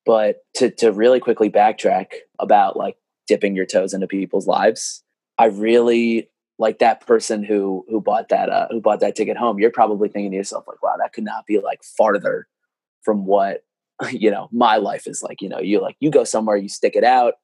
[0.05, 2.07] But to to really quickly backtrack
[2.39, 5.03] about like dipping your toes into people's lives
[5.37, 9.59] i really like that person who who bought that uh who bought that ticket home.
[9.59, 12.47] You're probably thinking to yourself like wow that could not be like farther
[13.03, 13.65] from what
[14.11, 15.43] you know my life is like.
[15.43, 17.35] You know you like you go somewhere you stick it out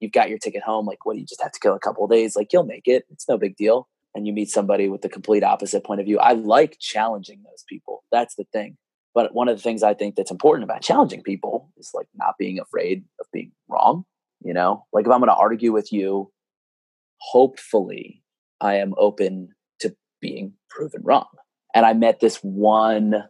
[0.00, 2.04] you've got your ticket home like what do you just have to kill a couple
[2.04, 3.04] of days like you'll make it.
[3.10, 3.88] It's no big deal.
[4.14, 6.20] And you meet somebody with the complete opposite point of view.
[6.20, 8.04] I like challenging those people.
[8.12, 8.76] That's the thing.
[9.12, 12.34] But one of the things i think that's important about challenging people is like not
[12.38, 14.04] being afraid of being wrong
[14.44, 14.84] you know?
[14.92, 16.30] Like if i'm going to argue with you
[17.18, 18.22] hopefully
[18.60, 19.48] i am open
[19.80, 21.26] to being proven wrong.
[21.74, 23.24] And i met this one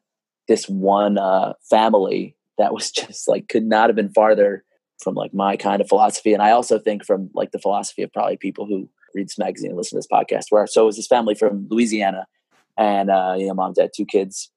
[0.47, 4.65] this one uh, family that was just like could not have been farther
[5.03, 8.13] from like my kind of philosophy and i also think from like the philosophy of
[8.13, 10.97] probably people who read this magazine and listen to this podcast where so it was
[10.97, 12.27] this family from louisiana
[12.77, 14.51] and uh you know mom dad two kids.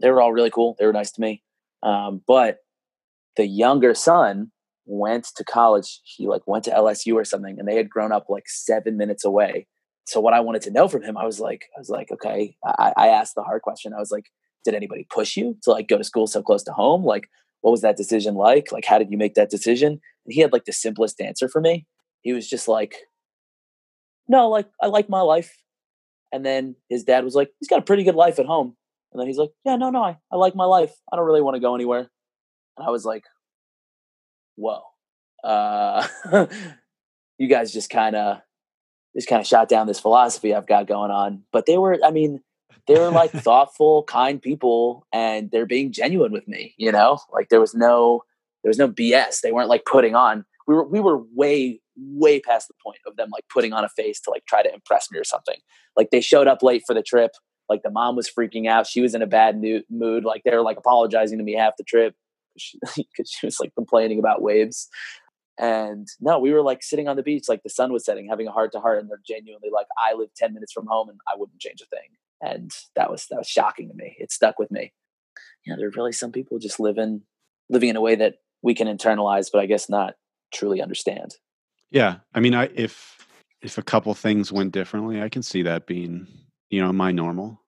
[0.00, 0.74] They were all really cool.
[0.78, 1.42] They were nice to me.
[1.82, 2.58] Um, but
[3.36, 4.50] the younger son
[4.86, 6.00] went to college.
[6.04, 9.24] He like went to lsu or something and they had grown up like seven minutes
[9.24, 9.66] away.
[10.06, 12.56] So what i wanted to know from him i was like i was like okay.
[12.64, 13.94] I, I asked the hard question.
[13.94, 14.26] I was like
[14.64, 17.04] did anybody push you to like go to school so close to home?
[17.04, 17.28] Like
[17.64, 18.70] what was that decision like?
[18.72, 19.92] Like how did you make that decision?
[19.92, 21.86] And he had like the simplest answer for me.
[22.20, 22.96] He was just like
[24.28, 25.56] no like i like my life.
[26.30, 28.76] And then his dad was like he's got a pretty good life at home.
[29.12, 30.92] And then he's like yeah no no i, I like my life.
[31.10, 32.10] I don't really want to go anywhere.
[32.76, 33.24] And i was like
[34.56, 34.82] whoa.
[35.42, 36.06] Uh
[37.38, 38.42] you guys just kind of
[39.16, 41.44] just kind of shot down this philosophy i've got going on.
[41.50, 42.42] But they were i mean
[42.86, 47.18] they were like thoughtful kind people and they're being genuine with me you know?
[47.32, 48.22] Like there was no
[48.62, 52.40] there was no bs they weren't like putting on we were we were way way
[52.40, 55.10] past the point of them like putting on a face to like try to impress
[55.10, 55.56] me or something.
[55.96, 57.32] Like they showed up late for the trip.
[57.68, 58.86] Like the mom was freaking out.
[58.86, 60.24] She was in a bad mood.
[60.24, 62.14] Like they were like apologizing to me half the trip
[62.54, 64.88] because she, she was like complaining about waves.
[65.58, 67.44] And no we were like sitting on the beach.
[67.48, 70.14] Like the sun was setting having a heart to heart and they're genuinely like i
[70.14, 72.08] live 10 minutes from home and i wouldn't change a thing
[72.44, 74.16] and that was that was shocking to me.
[74.18, 74.92] It stuck with me.
[75.66, 77.22] Yeah there are really some people just living
[77.68, 80.14] living in a way that we can internalize but i guess not
[80.52, 81.36] truly understand.
[81.90, 83.26] Yeah i mean i if
[83.62, 86.26] if a couple things went differently i can see that being
[86.70, 87.60] you know my normal.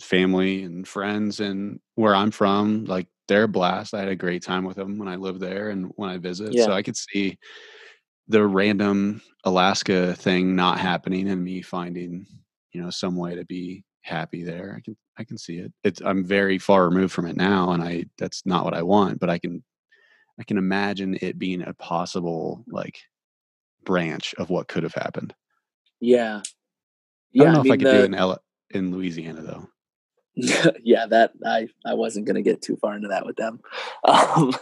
[0.00, 3.94] Family and friends and where i'm from like they're a blast.
[3.94, 6.52] I had a great time with them when i lived there and when i visit.
[6.52, 6.64] Yeah.
[6.64, 7.38] so i could see
[8.26, 12.26] the random alaska thing not happening and me finding
[12.72, 16.00] you know some way to be happy there i can i can see it it's
[16.04, 19.30] i'm very far removed from it now and i that's not what i want but
[19.30, 19.62] i can
[20.40, 23.00] i can imagine it being a possible like
[23.84, 25.34] branch of what could have happened
[26.00, 26.40] yeah
[27.38, 29.68] i don't know if i could the- do it in L- in louisiana though
[30.84, 33.60] yeah, that I I wasn't gonna get too far into that with them.
[34.04, 34.54] Um,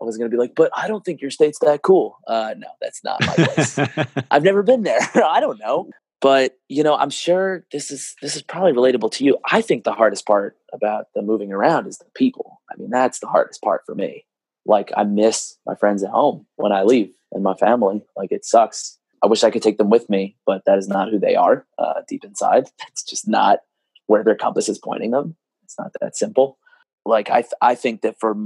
[0.00, 2.18] I was gonna be like, but I don't think your state's that cool.
[2.28, 3.76] Uh, no, that's not my place.
[4.30, 5.00] I've never been there.
[5.16, 5.90] I don't know.
[6.20, 9.38] But you know i'm sure this is this is probably relatable to you.
[9.50, 12.60] I think the hardest part about the moving around is the people.
[12.70, 14.24] I mean that's the hardest part for me.
[14.66, 18.02] Like i miss my friends at home when i leave and my family.
[18.16, 18.98] Like it sucks.
[19.22, 21.66] I wish i could take them with me but that is not who they are
[21.78, 22.64] uh, deep inside.
[22.78, 23.60] That's just not
[24.06, 25.36] where their compass is pointing them.
[25.64, 26.58] It's not that simple.
[27.04, 28.36] Like i th- i think that for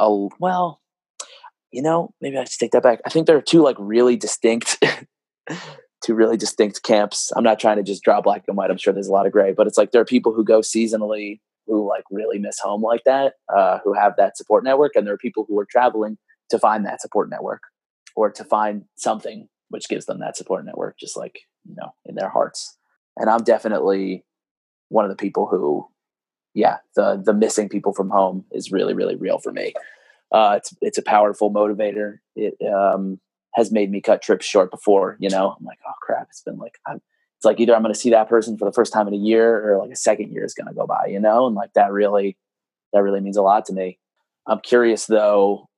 [0.00, 0.80] a well
[1.72, 3.00] you know maybe i should take that back.
[3.06, 4.82] I think there are two like really distinct
[6.04, 7.32] two really distinct camps.
[7.36, 8.70] I'm not trying to just draw black and white.
[8.70, 10.60] I'm sure there's a lot of gray, but it's like there are people who go
[10.60, 15.06] seasonally who like really miss home like that, uh, who have that support network, and
[15.06, 16.18] there are people who are traveling
[16.50, 17.62] to find that support network
[18.16, 22.14] or to find something which gives them that support network, just like you know in
[22.16, 22.76] their hearts.
[23.16, 24.24] And I'm definitely
[24.88, 25.86] one of the people who,
[26.54, 29.74] yeah, the the missing people from home is really really real for me.
[30.32, 32.18] Uh, it's it's a powerful motivator.
[32.34, 33.20] It um,
[33.54, 36.58] has made me cut trips short before, you know, I'm like, oh crap, it's been
[36.58, 37.00] like, I'm,
[37.36, 39.16] it's like either I'm going to see that person for the first time in a
[39.16, 41.46] year or like a second year is going to go by, you know?
[41.46, 42.36] And like that really,
[42.92, 43.98] that really means a lot to me.
[44.46, 45.68] I'm curious though,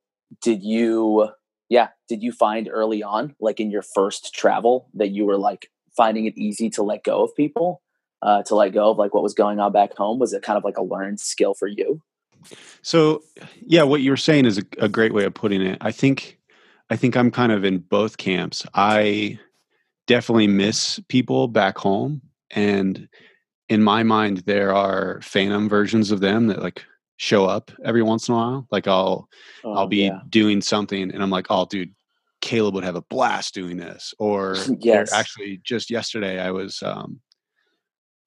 [0.43, 1.29] did you,
[1.69, 5.71] yeah, did you find early on, like in your first travel, that you were like
[5.97, 7.81] finding it easy to let go of people,
[8.23, 10.19] uh, to let go of like what was going on back home?
[10.19, 12.03] Was it kind of like a learned skill for you?
[12.83, 13.23] So,
[13.61, 15.79] yeah, what you're saying is a, a great way of putting it.
[15.81, 16.39] I think
[16.93, 18.67] I think I'm kind of in both camps.
[18.75, 19.39] I
[20.07, 23.09] definitely miss people back home and
[23.71, 26.85] in my mind there are phantom versions of them that like
[27.17, 28.67] show up every once in a while.
[28.71, 29.27] Like I'll
[29.65, 30.21] oh, I'll be yeah.
[30.29, 31.95] doing something and I'm like, "Oh dude,
[32.43, 35.15] Caleb would have a blast doing this." Or yes.
[35.15, 37.23] actually just yesterday I was um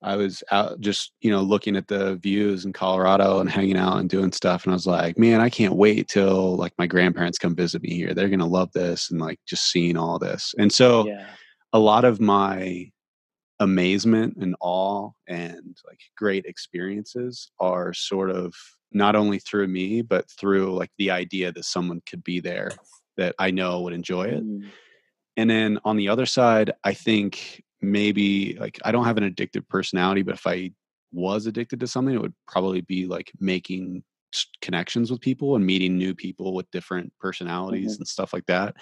[0.06, 3.98] I was out just, you know, looking at the views in Colorado and hanging out
[3.98, 4.64] and doing stuff.
[4.64, 7.90] And I was like, man, I can't wait till like my grandparents come visit me
[7.90, 8.14] here.
[8.14, 10.54] They're going to love this and like just seeing all this.
[10.60, 11.26] And so yeah.
[11.74, 12.92] a lot of my
[13.60, 18.54] amazement and awe and like great experiences are sort of
[18.92, 22.72] not only through me, but through like the idea that someone could be there
[23.18, 24.44] that I know would enjoy it.
[24.46, 24.70] Mm.
[25.38, 29.68] And then on the other side, I think maybe like I don't have an addictive
[29.68, 30.72] personality, but if I
[31.12, 34.04] was addicted to something, it would probably be like making
[34.62, 38.02] connections with people and meeting new people with different personalities mm-hmm.
[38.02, 38.76] and stuff like that.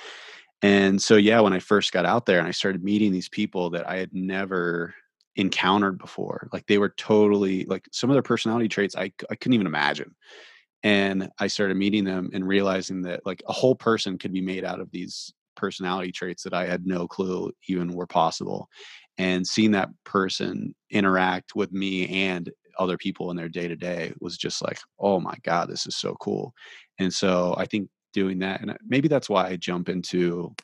[0.62, 3.70] And so, yeah, when I first got out there and I started meeting these people
[3.72, 4.96] that I had never
[5.36, 9.54] encountered before, like they were totally like some of their personality traits I, I couldn't
[9.54, 10.16] even imagine.
[10.82, 14.66] And I started meeting them and realizing that like a whole person could be made
[14.66, 18.70] out of these personality traits that I had no clue even were possible.
[19.18, 24.14] And seeing that person interact with me and other people in their day to day
[24.20, 26.54] was just like, oh my God, this is so cool.
[27.00, 30.56] And so I think doing that, and maybe that's why I jump into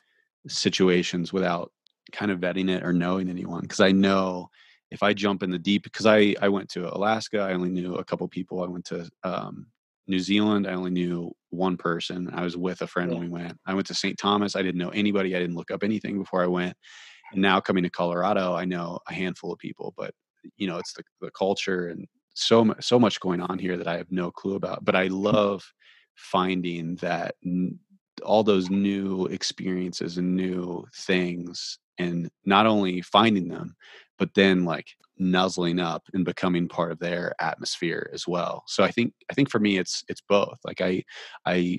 [0.48, 1.70] situations without
[2.12, 4.50] kind of vetting it or knowing anyone, because I know
[4.90, 7.94] if I jump in the deep, because I, I went to Alaska, I only knew
[7.94, 8.62] a couple people.
[8.62, 9.66] I went to um,
[10.10, 12.28] New Zealand, I only knew one person.
[12.34, 13.18] I was with a friend yeah.
[13.18, 13.58] when we went.
[13.64, 14.18] I went to St.
[14.18, 14.56] Thomas.
[14.56, 15.34] I didn't know anybody.
[15.34, 16.76] I didn't look up anything before I went.
[17.32, 20.12] And now coming to Colorado, I know a handful of people, but
[20.56, 23.96] you know, it's the, the culture and so so much going on here that I
[23.96, 24.84] have no clue about.
[24.84, 25.22] But I mm.
[25.22, 25.72] love
[26.14, 27.78] finding that n-
[28.24, 33.76] all those new experiences and new things, and not only finding them,
[34.18, 34.88] but then like
[35.20, 38.64] nuzzling up and becoming part of their atmosphere as well.
[38.66, 40.58] So i think i think for me it's it's both.
[40.64, 41.04] Like i
[41.46, 41.78] i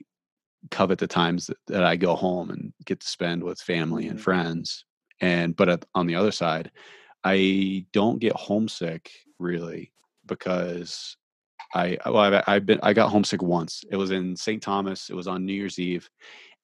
[0.70, 4.18] covet the times that, that i go home and get to spend with family and
[4.18, 4.24] mm-hmm.
[4.24, 4.86] friends
[5.20, 6.70] and but on the other side
[7.24, 9.92] i don't get homesick really
[10.28, 11.18] because
[11.74, 13.84] i well I've, I've been i got homesick once.
[13.90, 16.08] It was in st thomas it was on new year's eve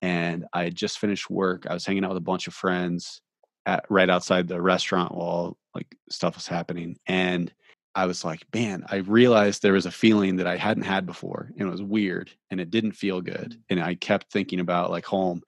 [0.01, 1.65] and i had just finished work.
[1.67, 3.21] I was hanging out with a bunch of friends
[3.65, 7.53] at, right outside the restaurant while like stuff was happening and
[7.95, 11.51] i was like man i realized there was a feeling that i hadn't had before
[11.57, 13.59] and it was weird and it didn't feel good mm.
[13.69, 15.41] and i kept thinking about like home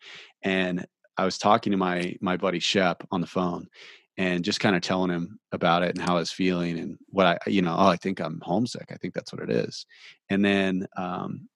[0.44, 0.86] and
[1.18, 3.68] i was talking to my my buddy shep on the phone
[4.18, 7.26] and just kind of telling him about it and how I was feeling and what
[7.26, 8.90] I, you know, oh, I think I'm homesick.
[8.92, 9.86] I think that's what it is.
[10.30, 11.48] And then um,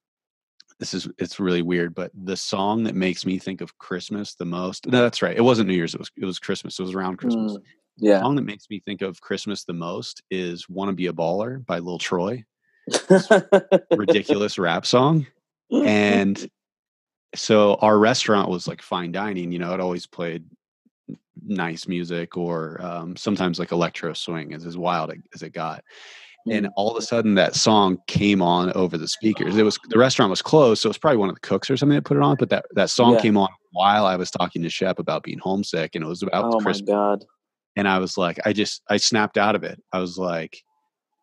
[0.79, 4.45] this is it's really weird, but the song that makes me think of Christmas the
[4.45, 4.87] most.
[4.87, 5.35] No, that's right.
[5.35, 5.93] It wasn't New Year's.
[5.93, 6.79] It was it was Christmas.
[6.79, 7.53] It was around Christmas.
[7.53, 7.61] Mm,
[7.97, 8.15] yeah.
[8.15, 11.65] The song that makes me think of Christmas the most is "Wanna Be a Baller"
[11.65, 12.43] by Lil Troy.
[13.95, 15.25] ridiculous rap song,
[15.71, 16.49] and
[17.33, 19.51] so our restaurant was like fine dining.
[19.51, 20.43] You know, it always played
[21.45, 25.83] nice music or um, sometimes like electro swing is as wild as it got
[26.51, 29.97] and all of a sudden that song came on over the speakers it was the
[29.97, 32.17] restaurant was closed so it was probably one of the cooks or something that put
[32.17, 33.21] it on but that that song yeah.
[33.21, 36.51] came on while i was talking to shep about being homesick and it was about
[36.61, 36.89] Christmas.
[36.89, 37.25] oh my god
[37.75, 39.81] and I was like, I just I snapped out of it.
[39.91, 40.57] I was like,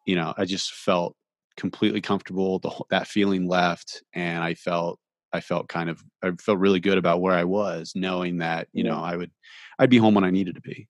[0.06, 1.16] you know, I just felt
[1.56, 2.58] completely comfortable.
[2.58, 4.98] The that feeling left, and I felt
[5.32, 8.84] I felt kind of I felt really good about where I was, knowing that you
[8.84, 9.30] know I would
[9.78, 10.88] I'd be home when I needed to be.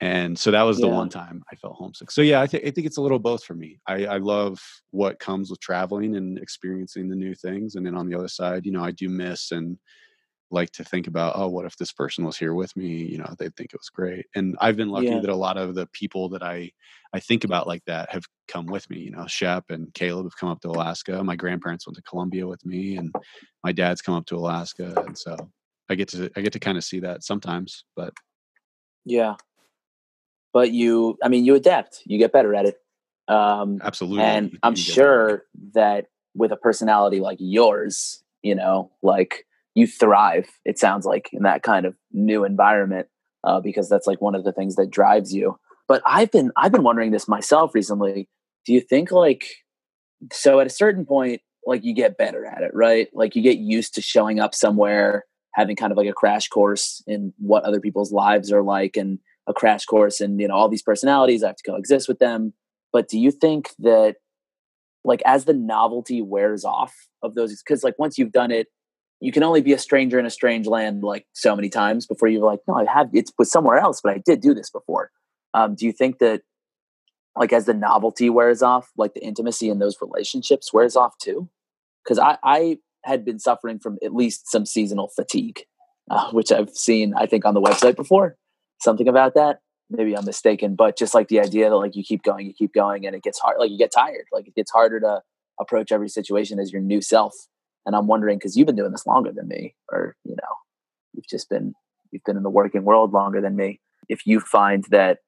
[0.00, 0.94] And so that was the Yeah.
[0.94, 2.10] one time I felt homesick.
[2.10, 3.78] So yeah, I think I think it's a little both for me.
[3.86, 8.08] I, I love what comes with traveling and experiencing the new things, and then on
[8.08, 9.78] the other side, you know, I do miss and
[10.50, 12.86] like to think about, oh, what if this person was here with me?
[13.04, 14.26] You know, they'd think it was great.
[14.34, 15.20] And I've been lucky Yeah.
[15.20, 16.70] that a lot of the people that I
[17.12, 18.98] I think about like that have come with me.
[18.98, 21.22] You know, Shep and Caleb have come up to Alaska.
[21.22, 23.14] My grandparents went to Columbia with me, and
[23.62, 25.36] my dad's come up to Alaska, and so
[25.88, 27.84] I get to I get to kind of see that sometimes.
[27.96, 28.12] But
[29.04, 29.36] Yeah.
[30.52, 32.02] But you, I mean, you adapt.
[32.04, 32.76] You get better at it.
[33.26, 39.86] Um, absolutely, and I'm sure that with a personality like yours, you know, like you
[39.86, 40.48] thrive.
[40.64, 43.08] It sounds like in that kind of new environment,
[43.42, 45.58] uh, because that's like one of the things that drives you.
[45.88, 48.28] But I've been I've been wondering this myself recently.
[48.64, 49.44] Do you think like
[50.32, 53.08] so at a certain point, like you get better at it, right?
[53.12, 57.02] Like you get used to showing up somewhere, having kind of like a crash course
[57.06, 60.68] in what other people's lives are like, and a crash course in you know all
[60.68, 61.42] these personalities.
[61.42, 62.54] I have to coexist with them.
[62.92, 64.16] But do you think that
[65.04, 68.68] like as the novelty wears off of those because like once you've done it
[69.24, 72.28] you can only be a stranger in a strange land like so many times before
[72.28, 75.10] you're like no i have it's was somewhere else but i did do this before.
[75.54, 76.42] Um, do you think that
[77.36, 81.48] like as the novelty wears off like the intimacy in those relationships wears off too?
[82.04, 85.60] Because I, I had been suffering from at least some seasonal fatigue
[86.10, 88.36] uh, which i've seen i think on the website before.
[88.80, 89.60] Something about that
[89.90, 92.74] maybe i'm mistaken but just like the idea that like you keep going you keep
[92.74, 94.26] going and it gets hard like you get tired.
[94.32, 95.22] Like it gets harder to
[95.58, 97.34] approach every situation as your new self
[97.86, 100.54] and i'm wondering because you've been doing this longer than me or you know
[101.14, 101.74] you've just been
[102.10, 103.80] you've been in the working world longer than me.
[104.08, 105.18] If you find that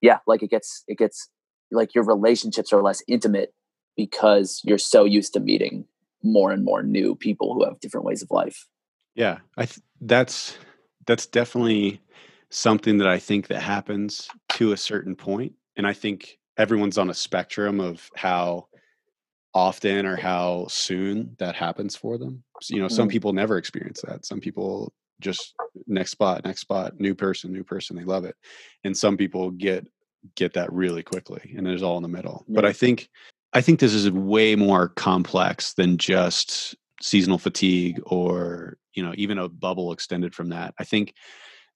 [0.00, 1.28] yeah like it gets it gets
[1.70, 3.54] like your relationships are less intimate
[3.96, 5.86] because you're so used to meeting
[6.22, 8.66] more and more new people who have different ways of life.
[9.14, 10.56] Yeah, I th- that's
[11.06, 12.00] that's definitely
[12.50, 17.10] something that I think that happens to a certain point, and I think everyone's on
[17.10, 18.68] a spectrum of how
[19.54, 22.42] often or how soon that happens for them.
[22.60, 23.12] So, you know, some Mm.
[23.12, 24.24] people never experience that.
[24.24, 25.54] Some people just
[25.86, 28.36] next spot, next spot, new person, new person, they love it,
[28.84, 29.86] and some people get
[30.36, 32.44] get that really quickly, and it's all in the middle.
[32.48, 33.08] But I think
[33.52, 39.38] I think this is way more complex than just seasonal fatigue or you know even
[39.38, 41.14] a bubble extended from that i think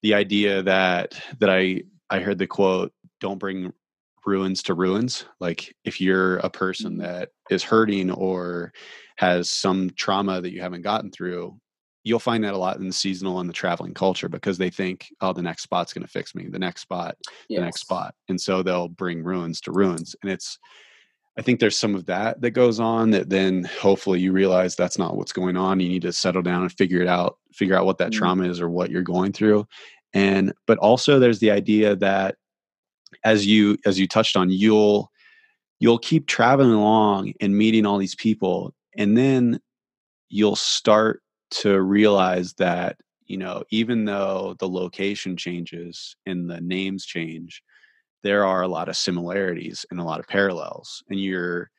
[0.03, 3.72] the idea that that i i heard the quote don't bring
[4.27, 7.03] ruins to ruins like if you're a person Mhm.
[7.03, 8.72] that is hurting or
[9.18, 11.59] has some trauma that you haven't gotten through
[12.05, 15.07] you'll find that a lot in the seasonal and the traveling culture because they think
[15.20, 17.16] oh the next spot's going to fix me the next spot
[17.49, 20.59] the next spot and so they'll bring ruins to ruins and it's
[21.39, 24.99] i think there's some of that that goes on that then hopefully you realize that's
[24.99, 27.87] not what's going on you need to settle down and figure it out figure out
[27.87, 28.18] what that Mm.
[28.18, 29.66] trauma is or what you're going through
[30.14, 32.37] and but also there's the idea that
[33.24, 35.11] as you as you touched on you'll
[35.78, 39.61] you'll keep traveling along and meeting all these people and then
[40.28, 42.96] you'll start to realize that
[43.26, 47.62] you know even though the location changes and the names change
[48.22, 51.70] there are a lot of similarities and a lot of parallels and you're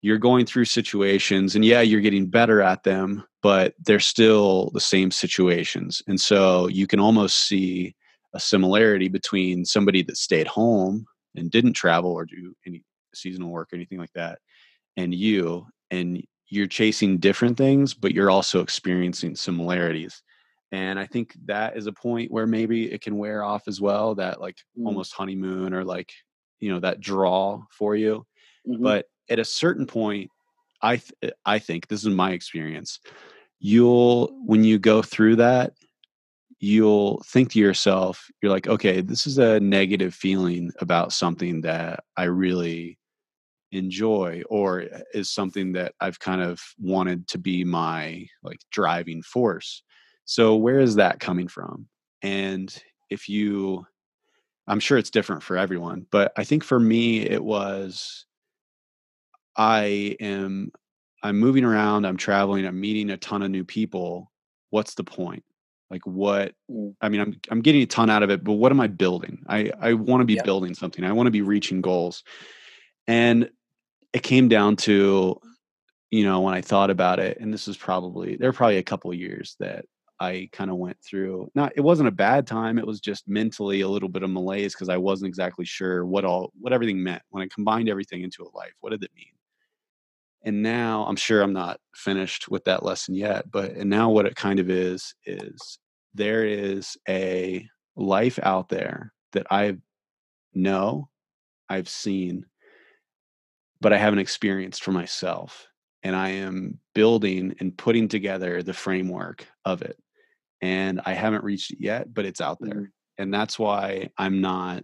[0.00, 4.80] you're going through situations and yeah you're getting better at them but they're still the
[4.80, 7.94] same situations and so you can almost see
[8.34, 11.04] a similarity between somebody that stayed home
[11.36, 12.82] and didn't travel or do any
[13.14, 14.38] seasonal work or anything like that
[14.96, 20.22] and you and you're chasing different things but you're also experiencing similarities
[20.72, 24.14] and i think that is a point where maybe it can wear off as well
[24.14, 24.86] that like Mm.
[24.86, 26.10] almost honeymoon or like
[26.60, 28.24] you know that draw for you
[28.66, 28.82] Mhm.
[28.82, 30.30] but at a certain point
[30.80, 32.98] i th- i think this is my experience
[33.60, 35.74] you'll when you go through that
[36.62, 42.04] you'll think to yourself you're like okay this is a negative feeling about something that
[42.16, 42.98] i really
[43.72, 49.22] enjoy or eh, is something that i've kind of wanted to be my like driving
[49.22, 49.82] force
[50.24, 51.86] so where is that coming from
[52.22, 53.84] and if you
[54.68, 58.24] i'm sure it's different for everyone but i think for me it was
[59.56, 60.72] I am
[61.22, 64.32] I'm moving around, I'm traveling, I'm meeting a ton of new people.
[64.70, 65.44] What's the point?
[65.92, 66.96] Like what Mm.
[67.02, 69.44] I mean, I'm I'm getting a ton out of it, but what am I building?
[69.48, 70.44] I I want to be Yep.
[70.46, 71.04] building something.
[71.04, 72.24] I want to be reaching goals.
[73.06, 73.50] And
[74.14, 75.38] it came down to
[76.10, 78.82] you know, when I thought about it, and this is probably there are probably a
[78.82, 79.86] couple of years that
[80.20, 81.50] I kind of went through.
[81.54, 82.78] Not, it wasn't a bad time.
[82.78, 86.24] It was just mentally a little bit of malaise because I wasn't exactly sure what
[86.24, 88.74] all, what everything meant when I combined everything into a life.
[88.80, 89.32] What did it mean?
[90.44, 94.26] And now I'm sure I'm not finished with that lesson yet, but and now what
[94.26, 95.78] it kind of is is
[96.14, 97.66] there is a
[97.96, 99.76] life out there that I
[100.54, 101.08] know,
[101.68, 102.46] I've seen,
[103.80, 105.68] but I haven't experienced for myself.
[106.04, 109.96] And I am building and putting together the framework of it.
[110.60, 112.74] And I haven't reached it yet, but it's out there.
[112.74, 112.84] Mm-hmm.
[113.18, 114.82] And that's why I'm not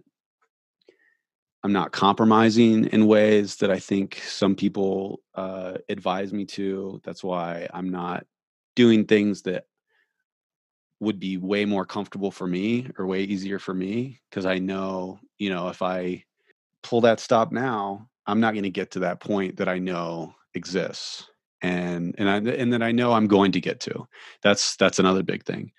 [1.63, 7.01] I'm not compromising in ways that I think some people uh, advise me to.
[7.03, 8.25] That's why I'm not
[8.75, 9.65] doing things that
[11.01, 15.19] would be way more comfortable for me or way easier for me because I know,
[15.37, 16.23] you know, if I
[16.83, 20.35] pull that stop now, I'm not going to get to that point that I know
[20.53, 21.29] exists
[21.61, 24.07] and and I and that I know I'm going to get to.
[24.41, 25.71] That's that's another big thing.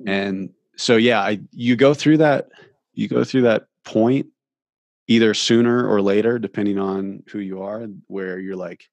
[0.00, 0.08] Mm-hmm.
[0.08, 2.48] And so yeah, I you go through that
[2.94, 4.26] you go through that point
[5.08, 8.84] either sooner or later depending on who you are where you're like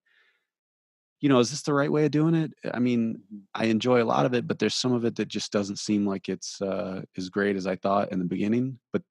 [1.23, 2.51] you know, is this the right way of doing it?
[2.73, 3.37] I mean, mm-hmm.
[3.55, 6.05] I enjoy a lot of it, but there's some of it that just doesn't seem
[6.05, 8.77] like it's uh, as great as I thought in the beginning.
[8.91, 9.03] But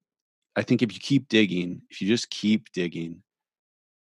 [0.55, 3.23] I think if you keep digging, if you just keep digging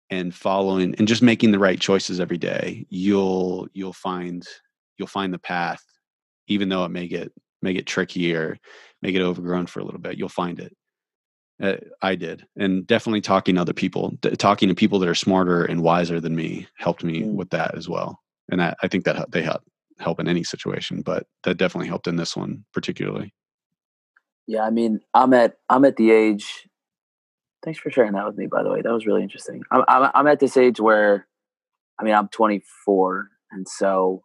[0.10, 4.44] and following and just making the right choices every day, you'll you'll find
[4.98, 5.84] you'll find the path,
[6.48, 7.32] even though it may get
[7.62, 8.58] may get tricky or
[9.04, 10.18] may get overgrown for a little bit.
[10.18, 10.76] You'll find it.
[11.64, 15.64] Uh, I did, and definitely talking to other people, talking to people that are smarter
[15.64, 17.36] and wiser than me, helped me mm.
[17.36, 18.20] with that as well.
[18.51, 19.61] And I, I think that they help
[19.97, 23.34] help in any situation, but that definitely helped in this one particularly.
[24.45, 26.68] Yeah, I mean, I'm at I'm at the age.
[27.64, 28.82] Thanks for sharing that with me, by the way.
[28.82, 29.64] That was really interesting.
[29.72, 31.30] I'm I'm, I'm at this age where,
[31.97, 34.24] I mean, I'm 24, and so,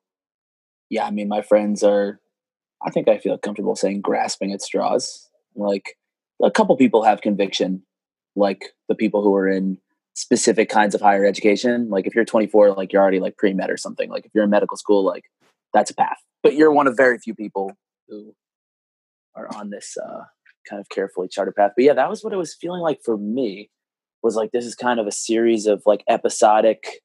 [0.90, 2.18] yeah, I mean, my friends are.
[2.84, 5.28] I think I feel comfortable saying grasping at straws.
[5.54, 5.96] Like
[6.42, 7.82] a couple people have conviction,
[8.36, 9.78] like the people who are in
[10.14, 11.88] specific kinds of higher education.
[11.90, 14.10] Like if you're 24, like you're already like pre med or something.
[14.10, 15.24] Like if you're in medical school, like
[15.74, 16.18] that's a path.
[16.42, 17.72] But you're one of very few people
[18.08, 18.34] who
[19.34, 20.24] are on this uh,
[20.68, 21.72] kind of carefully charted path.
[21.76, 23.70] But yeah, that was what it was feeling like for me.
[24.22, 27.00] Was like this is kind of a series of like episodic,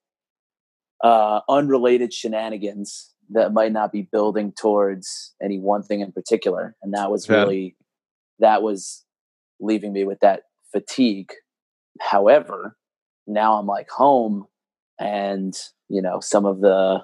[1.04, 6.76] uh, unrelated shenanigans that might not be building towards any one thing in particular.
[6.82, 7.76] And that was really
[8.40, 9.03] that was
[9.64, 11.32] leaving me with that fatigue.
[12.02, 12.76] However,
[13.28, 14.46] now I'm like home
[15.00, 15.56] and
[15.90, 17.04] you know some of the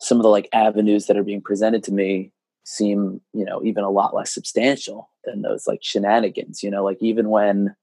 [0.00, 2.32] some of the like avenues that are being presented to me
[2.64, 6.84] seem you know even a lot less substantial than those like shenanigans you know?
[6.84, 7.74] Like even when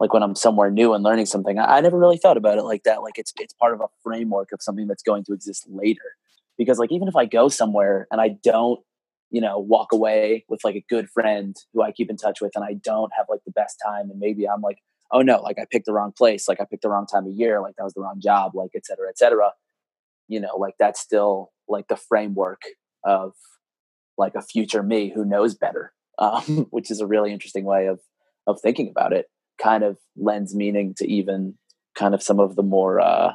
[0.00, 2.62] like when i'm somewhere new and learning something I, I, never really thought about it
[2.62, 3.02] like that.
[3.02, 6.16] Like it's it's part of a framework of something that's going to exist later.
[6.56, 8.80] Because like even if i go somewhere and i don't
[9.30, 12.52] you know, walk away with like a good friend who I keep in touch with
[12.54, 14.78] and I don't have like the best time and maybe I'm like,
[15.10, 17.32] oh no, like I picked the wrong place, like I picked the wrong time of
[17.32, 19.52] year, like that was the wrong job, like et cetera, et cetera.
[20.28, 22.62] You know, like that's still like the framework
[23.04, 23.32] of
[24.16, 28.00] like a future me who knows better, um, which is a really interesting way of
[28.46, 29.26] of thinking about it.
[29.60, 31.54] Kind of lends meaning to even
[31.94, 33.32] kind of some of the more uh,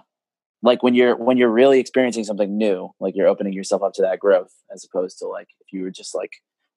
[0.64, 4.02] like when you're when you're really experiencing something new like you're opening yourself up to
[4.02, 6.32] that growth as opposed to like if you were just like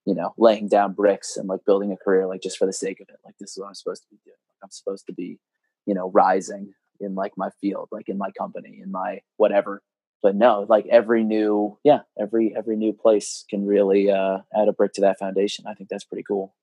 [0.05, 3.01] you know laying down bricks and like building a career like just for the sake
[3.01, 4.37] of it like this is what i'm supposed to be doing.
[4.49, 5.39] Like i'm supposed to be
[5.87, 9.83] you know rising in like my field like in my company in my whatever.
[10.23, 14.73] But no like every new yeah every every new place can really uh add a
[14.73, 15.67] brick to that foundation.
[15.69, 16.55] I think that's pretty cool.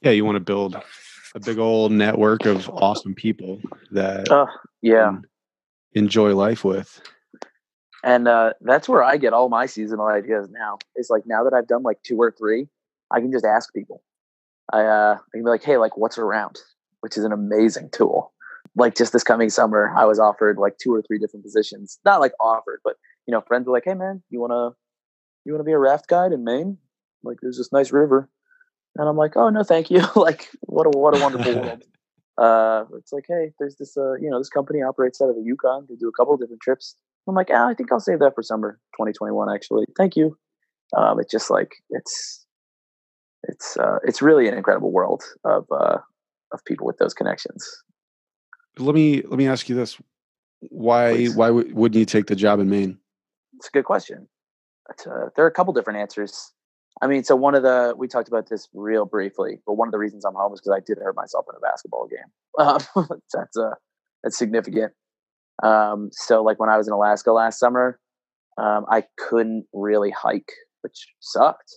[0.00, 0.76] Yeah you want to build
[1.34, 3.60] a big old network of awesome people
[3.92, 4.46] that uh,
[4.82, 5.16] yeah
[5.96, 7.00] enjoy life with.
[8.04, 10.78] And uh, that's where I get all my seasonal ideas now.
[10.94, 12.68] It's like now that I've done like two or three,
[13.10, 14.02] I can just ask people.
[14.72, 16.58] I, uh, I can be like, hey, like what's around,
[17.00, 18.32] which is an amazing tool.
[18.76, 21.98] Like just this coming summer, I was offered like two or three different positions.
[22.04, 24.72] Not like offered, but you know, friends were like, hey man, you wanna
[25.44, 26.76] you wanna be a raft guide in Maine?
[27.24, 28.28] Like there's this nice river.
[28.96, 30.02] And I'm like, oh no, thank you.
[30.16, 31.82] like what a what a wonderful world
[32.38, 35.42] uh, it's like, hey, there's this, uh, you know, this company operates out of the
[35.42, 35.86] Yukon.
[35.88, 36.96] They do a couple of different trips.
[37.28, 39.52] I'm like, ah, I think I'll save that for summer 2021.
[39.52, 40.36] Actually, thank you.
[40.96, 42.46] Um, it's just like it's,
[43.42, 45.98] it's, uh, it's really an incredible world of uh,
[46.52, 47.66] of people with those connections.
[48.78, 49.98] Let me let me ask you this:
[50.70, 51.36] Why Please.
[51.36, 52.98] why w- wouldn't you take the job in Maine?
[53.56, 54.28] It's a good question.
[54.88, 56.52] Uh, there are a couple different answers.
[57.02, 59.92] I mean, so one of the we talked about this real briefly, but one of
[59.92, 62.18] the reasons I'm home is because I did hurt myself in a basketball game.
[62.58, 62.80] Um,
[63.34, 63.74] that's uh,
[64.24, 64.94] that's significant.
[65.62, 68.00] Um, so like when I was in Alaska last summer,
[68.56, 70.52] um, I couldn't really hike
[70.86, 71.74] which sucked.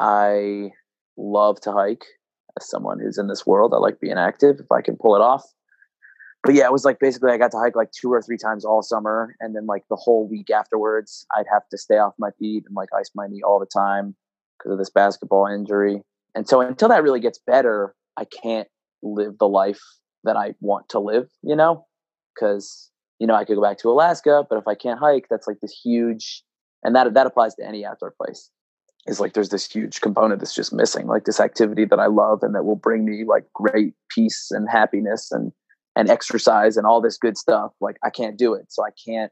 [0.00, 0.70] I
[1.16, 2.04] love to hike
[2.58, 3.72] as someone who's in this world.
[3.72, 5.44] I like being active if I can pull it off.
[6.42, 8.64] But yeah, it was like basically I got to hike like two or three times
[8.64, 9.34] all summer.
[9.40, 12.74] And then like the whole week afterwards, I'd have to stay off my feet and
[12.74, 14.16] like ice my knee all the time
[14.58, 16.02] because of this basketball injury.
[16.34, 18.68] And so until that really gets better, I can't
[19.02, 19.80] live the life
[20.24, 21.86] that I want to live, you know?
[22.34, 25.46] Because, you know, I could go back to Alaska, but if I can't hike, that's
[25.46, 26.42] like this huge
[26.84, 28.50] and that that applies to any outdoor place.
[29.06, 32.42] Is like there's this huge component that's just missing like this activity that i love
[32.42, 35.52] and that will bring me like great peace and happiness and
[35.94, 37.72] and exercise and all this good stuff.
[37.82, 38.72] Like i can't do it.
[38.72, 39.30] So i can't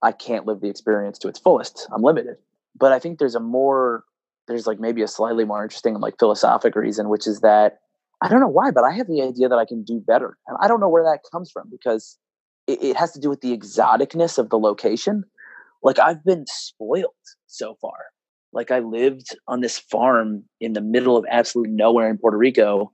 [0.00, 1.88] i can't live the experience to its fullest.
[1.92, 2.36] I'm limited
[2.78, 4.04] but i think there's a more
[4.48, 7.78] there's like maybe a slightly more interesting like philosophic reason which is that
[8.22, 10.56] i don't know why but i have the idea that i can do better and
[10.60, 12.18] i don't know where that comes from because
[12.66, 15.24] it, it has to do with the exoticness of the location
[15.82, 17.12] like I've been spoiled
[17.46, 17.96] so far.
[18.52, 22.92] Like I lived on this farm in the middle of absolute nowhere in Puerto Rico,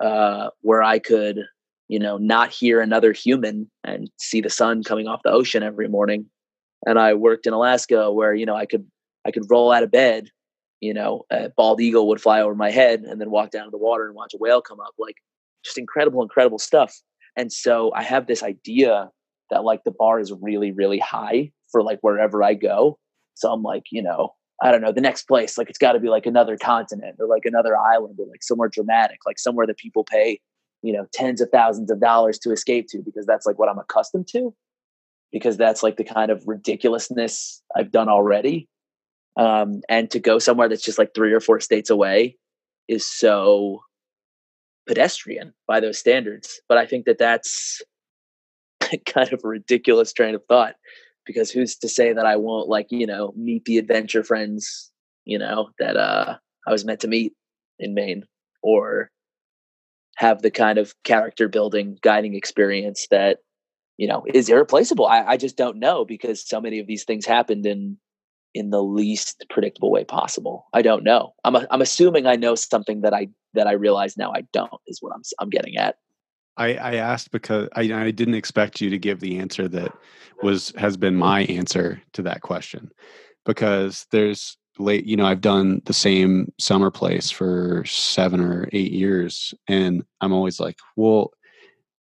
[0.00, 1.40] uh, where I could,
[1.88, 5.88] you know, not hear another human and see the sun coming off the ocean every
[5.88, 6.26] morning.
[6.86, 8.86] And I worked in Alaska where, you know, I could
[9.26, 10.28] I could roll out of bed,
[10.80, 13.70] you know, a bald eagle would fly over my head and then walk down to
[13.70, 14.94] the water and watch a whale come up.
[14.98, 15.16] Like
[15.64, 16.94] just incredible, incredible stuff.
[17.36, 19.10] And so I have this idea
[19.50, 22.98] that like the bar is really, really high for like wherever I go.
[23.34, 26.00] So I'm like, you know, I don't know, the next place, like it's got to
[26.00, 29.78] be like another continent or like another island or like somewhere dramatic, like somewhere that
[29.78, 30.40] people pay,
[30.82, 33.78] you know, tens of thousands of dollars to escape to because that's like what I'm
[33.78, 34.54] accustomed to.
[35.32, 38.68] Because that's like the kind of ridiculousness I've done already.
[39.40, 42.36] Um, and to go somewhere that's just like three or four states away
[42.88, 43.80] is so
[44.86, 46.60] pedestrian by those standards.
[46.68, 47.80] But I think that that's
[49.06, 50.74] kind of a ridiculous train of thought
[51.24, 54.90] because who's to say that I won't like, you know, meet the adventure friends,
[55.24, 56.36] you know, that uh
[56.66, 57.32] I was meant to meet
[57.78, 58.24] in Maine
[58.62, 59.10] or
[60.16, 63.38] have the kind of character building guiding experience that,
[63.96, 65.06] you know, is irreplaceable.
[65.06, 67.96] I, I just don't know because so many of these things happened in
[68.54, 70.66] in the least predictable way possible.
[70.72, 71.34] I don't know.
[71.44, 74.80] I'm a, I'm assuming I know something that I that I realize now I don't
[74.86, 75.96] is what I'm I'm getting at.
[76.56, 79.92] I, I asked because I, I didn't expect you to give the answer that
[80.42, 82.90] was has been my answer to that question
[83.44, 88.92] because there's late you know i've done the same summer place for seven or eight
[88.92, 91.32] years and i'm always like well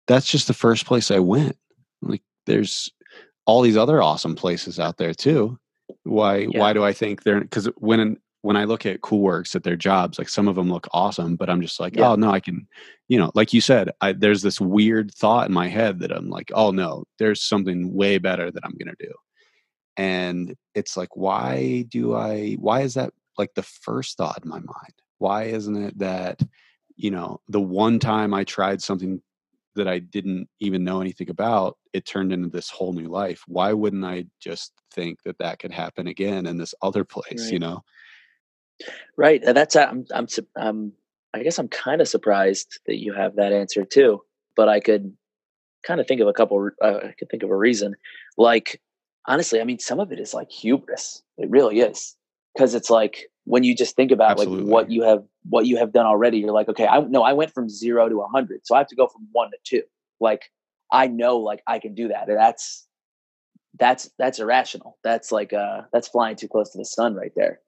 [0.07, 1.57] that's just the first place i went
[2.01, 2.89] like there's
[3.45, 5.59] all these other awesome places out there too
[6.03, 6.59] why yeah.
[6.59, 10.17] why do i think they're because when when I look at CoolWorks at their jobs,
[10.17, 12.09] like some of them look awesome, but I'm just like, yeah.
[12.09, 12.67] oh no, I can,
[13.09, 16.29] you know, like you said, I, there's this weird thought in my head that I'm
[16.29, 19.11] like, oh no, there's something way better that I'm gonna do,
[19.97, 22.53] and it's like, why do I?
[22.53, 24.93] Why is that like the first thought in my mind?
[25.17, 26.41] Why isn't it that,
[26.95, 29.21] you know, the one time I tried something
[29.75, 33.43] that I didn't even know anything about, it turned into this whole new life.
[33.47, 37.43] Why wouldn't I just think that that could happen again in this other place?
[37.43, 37.53] Right.
[37.53, 37.83] You know.
[39.17, 39.41] Right.
[39.43, 40.93] That's I'm I'm I'm
[41.33, 44.21] I guess I'm kind of surprised that you have that answer too.
[44.55, 45.13] But I could
[45.83, 46.69] kind of think of a couple.
[46.81, 47.95] Uh, I could think of a reason.
[48.37, 48.81] Like
[49.27, 51.23] honestly, I mean, some of it is like hubris.
[51.37, 52.15] It really is
[52.53, 54.63] because it's like when you just think about Absolutely.
[54.63, 56.39] like what you have what you have done already.
[56.39, 58.87] You're like, okay, I no, I went from zero to a hundred, so I have
[58.87, 59.83] to go from one to two.
[60.19, 60.51] Like
[60.91, 62.87] I know, like I can do that, and that's
[63.77, 64.97] that's that's irrational.
[65.03, 67.59] That's like uh that's flying too close to the sun right there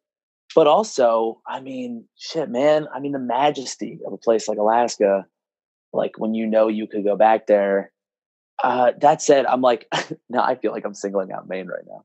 [0.53, 2.87] but also, I mean, shit, man.
[2.93, 5.25] I mean, the majesty of a place like Alaska,
[5.93, 7.91] like when you know you could go back there.
[8.63, 9.87] Uh, that said, I'm like,
[10.29, 12.03] now I feel like I'm singling out Maine right now.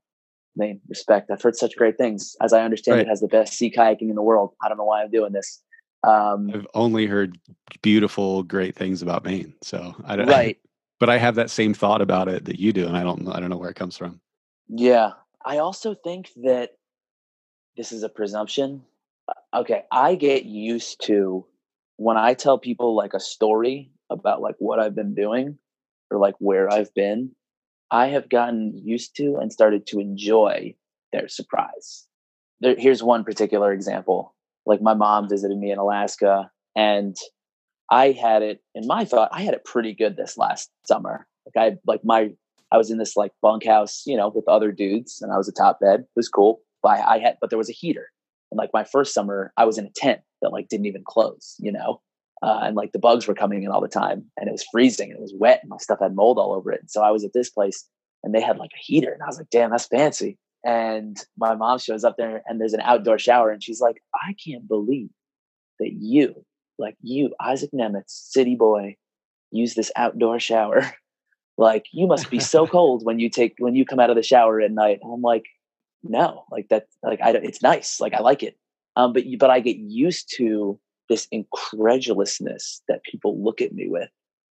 [0.56, 1.30] Maine, respect.
[1.30, 2.36] I've heard such great things.
[2.40, 3.06] As I understand, right.
[3.06, 4.54] it has the best sea kayaking in the world.
[4.64, 5.62] I don't know why I'm doing this.
[6.06, 7.38] Um, I've only heard
[7.82, 9.54] beautiful, great things about Maine.
[9.62, 10.26] So I don't.
[10.36, 10.58] Right.
[11.00, 13.28] but I have that same thought about it that you do, and I don't.
[13.28, 14.20] I don't know where it comes from.
[14.68, 15.12] Yeah,
[15.44, 16.70] I also think that
[17.76, 18.82] this is a presumption.
[19.28, 21.46] Uh, okay, I get used to
[21.96, 25.58] when I tell people like a story about like what I've been doing
[26.10, 27.32] or like where I've been,
[27.90, 30.74] I have gotten used to and started to enjoy
[31.12, 32.06] their surprise.
[32.60, 34.34] There, here's one particular example.
[34.64, 37.16] Like my mom visited me in Alaska and
[37.90, 41.26] I had it in my thought, I had it pretty good this last summer.
[41.46, 42.30] Like I like my
[42.72, 45.52] I was in this like bunkhouse, you know, with other dudes and I was a
[45.52, 46.00] top bed.
[46.00, 46.60] It was cool.
[46.82, 48.08] But I, I had, but there was a heater.
[48.50, 51.54] And like my first summer, I was in a tent that like didn't even close,
[51.58, 52.00] you know,
[52.42, 55.10] uh, and like the bugs were coming in all the time, and it was freezing,
[55.10, 56.80] and it was wet, and my stuff had mold all over it.
[56.80, 57.88] And so I was at this place,
[58.22, 60.38] and they had like a heater, and I was like, damn, that's fancy.
[60.66, 64.34] And my mom shows up there and there's an outdoor shower and she's like, I
[64.44, 65.10] can't believe
[65.78, 66.44] that you,
[66.76, 68.96] like you, Isaac Nemetz, city boy,
[69.52, 70.82] use this outdoor shower.
[71.56, 74.24] like you must be so cold when you take when you come out of the
[74.24, 74.98] shower at night.
[75.00, 75.44] And I'm like,
[76.02, 78.58] no, like that, like I, don't it's nice, like I like it.
[78.96, 83.88] Um, but you but I get used to this incredulousness that people look at me
[83.88, 84.10] with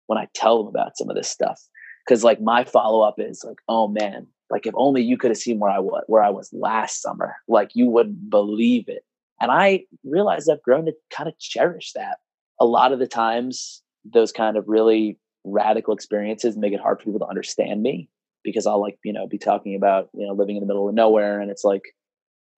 [0.08, 1.62] when I tell them about some of this stuff.
[2.06, 5.38] Because like my follow up is like, oh man, like if only you could have
[5.38, 9.04] seen where I was where I was last summer, like you wouldn't believe it.
[9.42, 12.18] And I realized I've grown to kind of cherish that.
[12.60, 17.06] A lot of the times, those kind of really radical experiences make it hard for
[17.06, 18.10] people to understand me
[18.44, 20.96] because I'll like, you know, be talking about, you know, living in the middle of
[20.96, 21.84] nowhere and it's like,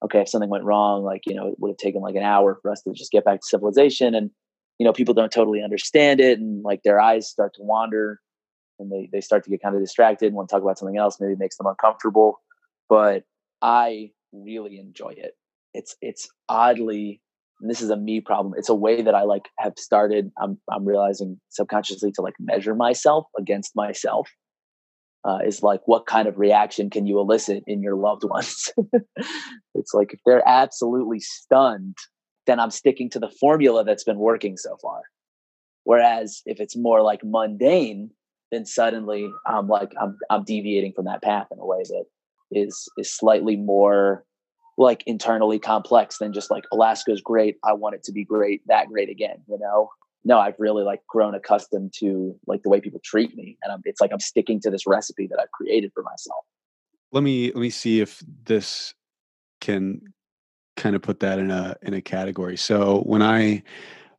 [0.04, 2.58] okay, if something went wrong, like, you know, it would have taken like an hour
[2.62, 4.14] for us to just get back to civilization.
[4.14, 4.30] And,
[4.80, 8.20] you know, people don't totally understand it and like their eyes start to wander
[8.78, 10.98] and they, they start to get kind of distracted and want to talk about something
[10.98, 12.42] else, maybe it makes them uncomfortable.
[12.90, 13.24] But
[13.62, 15.34] I really enjoy it.
[15.74, 17.22] It's it's oddly
[17.62, 18.54] this is a me problem.
[18.58, 20.32] It's a way that I like have started.
[20.42, 24.30] I'm I'm realizing subconsciously to like measure myself against myself
[25.26, 28.72] uh, is like what kind of reaction can you elicit in your loved ones?
[29.78, 31.98] It's like if they're absolutely stunned
[32.46, 35.02] then i'm sticking to the formula that's been working so far.
[35.84, 38.10] Whereas if it's more like mundane
[38.52, 42.06] then suddenly i'm like i'm i'm deviating from that path in a way that
[42.52, 44.24] is is slightly more
[44.78, 48.88] like internally complex than just like alaska's great i want it to be great that
[48.88, 49.90] great again you know
[50.26, 53.82] no, I've really like grown accustomed to like the way people treat me, and I'm,
[53.86, 56.44] it's like I'm sticking to this recipe that I've created for myself.
[57.12, 58.94] Let me let me see if this
[59.62, 60.02] can
[60.76, 62.58] kind of put that in a in a category.
[62.58, 63.62] So when I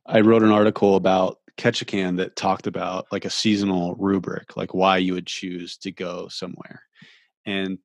[0.05, 4.97] I wrote an article about Ketchikan that talked about like a seasonal rubric, like why
[4.97, 6.83] you would choose to go somewhere.
[7.45, 7.79] And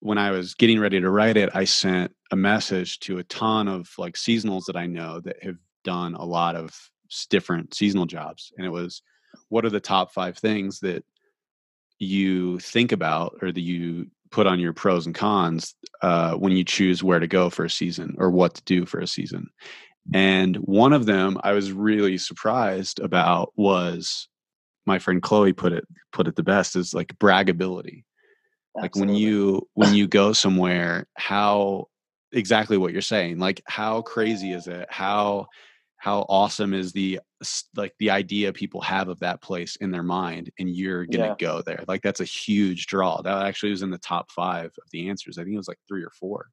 [0.00, 3.68] when I was getting ready to write it, I sent a message to a ton
[3.68, 6.90] of like seasonals that I know that have done a lot of
[7.30, 9.02] different seasonal jobs and it was
[9.48, 11.04] what are the top five things that
[11.98, 16.64] you think about or that you put on your pros and cons uh, when you
[16.64, 19.48] choose where to go for a season or what to do for a season?
[20.14, 24.28] And one of them i was really surprised about was
[24.86, 28.04] my friend chloe put it put it the best is like braggability.
[28.76, 28.82] Absolutely.
[28.82, 31.88] like when you when you go somewhere how
[32.32, 34.86] exactly what you're saying like how crazy is it?
[34.90, 35.48] How
[35.98, 37.20] how awesome is the
[37.76, 41.34] like the idea people have of that place in their mind and you're gonna yeah.
[41.38, 41.84] go there.
[41.86, 43.20] Like that's a huge draw.
[43.20, 45.38] That actually was in the top five of the answers.
[45.38, 46.46] I think it was like three or four.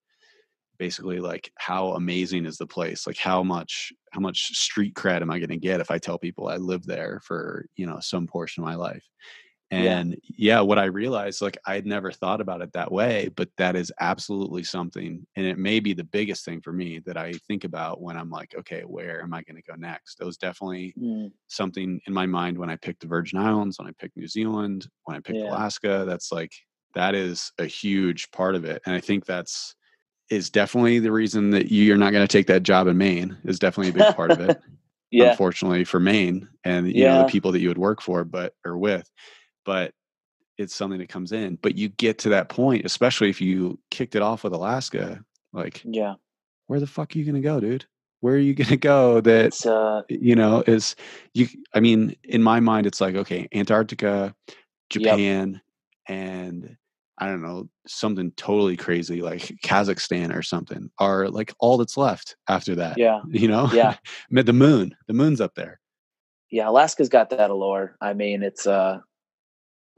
[0.78, 3.08] Basically like how amazing is the place?
[3.08, 6.48] Like how much how much street cred am i to get if i tell people
[6.48, 9.04] i live there for you know some portion of my life
[9.72, 10.58] and yeah.
[10.58, 10.62] yeah.
[10.62, 14.64] what I realized, like I'd never thought about it that way, but that is absolutely
[14.64, 15.26] something.
[15.36, 18.30] And it may be the biggest thing for me that I think about when I'm
[18.30, 20.22] like, okay, where am I going to go next?
[20.22, 21.32] It was definitely mm.
[21.48, 24.88] something in my mind when I picked the Virgin Islands, when I picked New Zealand,
[25.06, 25.50] when I picked yeah.
[25.50, 26.06] Alaska.
[26.08, 26.54] That's like,
[26.94, 28.82] that is a huge part of it.
[28.86, 29.76] And I think that's,
[30.30, 33.60] is definitely the reason that you're not going to take that job in Maine is
[33.60, 34.60] definitely a big part of it.
[35.12, 35.32] yeah.
[35.32, 37.14] Unfortunately for Maine and you yeah.
[37.14, 39.10] know the people that you would work for but or with
[39.66, 39.94] but
[40.58, 41.58] it's something that comes in.
[41.62, 45.82] But you get to that point, especially if you kicked it off with Alaska, like,
[45.86, 46.16] yeah,
[46.68, 47.86] where the fuck are you gonna go, dude?
[48.22, 49.22] Where are you gonna go?
[49.22, 50.96] That uh, you know is
[51.34, 51.48] you.
[51.74, 54.36] I mean, in my mind, it's like okay, Antarctica,
[54.90, 55.62] Japan,
[56.10, 56.18] yep.
[56.18, 56.78] and
[57.18, 62.36] I don't know something totally crazy like Kazakhstan or something are like all that's left
[62.50, 62.98] after that.
[62.98, 63.70] Yeah, you know.
[63.74, 63.96] Yeah,
[64.32, 64.96] the moon.
[65.08, 65.80] The moon's up there.
[66.52, 67.98] Yeah, Alaska's got that allure.
[68.02, 69.00] I mean, it's uh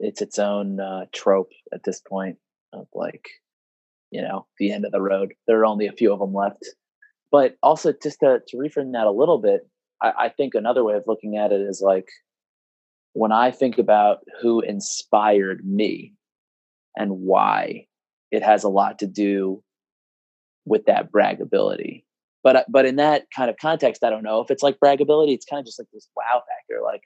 [0.00, 2.36] it's its own uh, trope at this point
[2.72, 3.28] of like
[4.10, 5.34] you know the end of the road.
[5.46, 6.64] There are only a few of them left.
[7.30, 9.68] But also just to, to reframe that a little bit
[10.00, 12.08] I, I think another way of looking at it is like
[13.12, 16.14] when i think about who inspired me
[16.96, 17.86] and why
[18.30, 19.62] it has a lot to do
[20.66, 22.04] with that braggability.
[22.44, 25.34] But uh, but in that kind of context i don't know if it's like braggability
[25.34, 27.02] it's kind of just like this wow factor like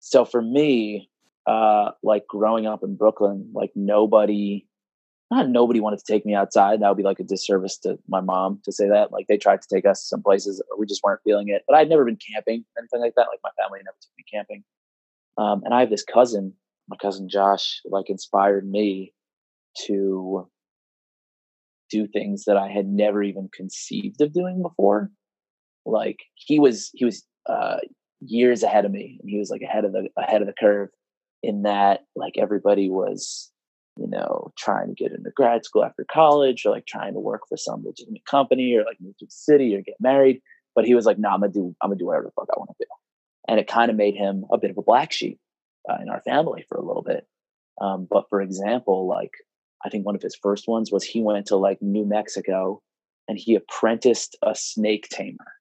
[0.00, 1.10] so for me
[1.48, 4.66] uh, like growing up in Brooklyn, like nobody,
[5.30, 6.82] not nobody wanted to take me outside.
[6.82, 9.12] That would be like a disservice to my mom to say that.
[9.12, 11.62] Like they tried to take us some places, we just weren't feeling it.
[11.66, 13.28] But I'd never been camping or anything like that.
[13.30, 14.62] Like my family never took me camping.
[15.38, 16.52] Um, and I have this cousin,
[16.86, 19.14] my cousin Josh, like inspired me
[19.86, 20.50] to
[21.90, 25.10] do things that I had never even conceived of doing before.
[25.86, 27.78] Like he was, he was uh,
[28.20, 30.90] years ahead of me, and he was like ahead of the ahead of the curve
[31.42, 33.50] in that like everybody was
[33.98, 37.42] you know, trying to get into grad school after college or like trying to work
[37.48, 40.40] for some legitimate company or like move to the city or get married.
[40.74, 42.48] But he was like, no, nah, I'm gonna do, I'm gonna do whatever the fuck
[42.54, 42.86] I want to do.
[43.48, 45.40] And it kind of made him a bit of a black sheep
[45.90, 47.26] uh, in our family for a little bit.
[47.80, 49.32] Um, but for example, like
[49.84, 52.80] I think one of his first ones was he went to like New Mexico
[53.26, 55.52] and he apprenticed a snake tamer.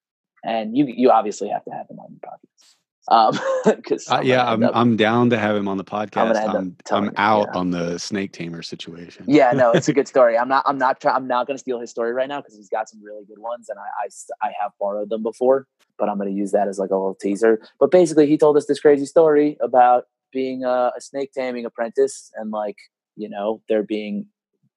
[0.43, 2.75] And you you obviously have to have him on your podcast.
[3.10, 6.36] Um, uh, yeah, I'm up, I'm down to have him on the podcast.
[6.36, 7.60] I'm I'm, I'm out yeah.
[7.60, 9.26] on the snake tamer situation.
[9.28, 10.38] Yeah, no, it's a good story.
[10.38, 12.55] I'm not I'm not try, I'm not going to steal his story right now because
[12.55, 16.10] he's got some really good ones, and I, I I have borrowed them before, but
[16.10, 17.62] I'm going to use that as like a little teaser.
[17.80, 22.32] But basically, he told us this crazy story about being a, a snake taming apprentice
[22.36, 22.78] and like
[23.16, 24.28] you know there being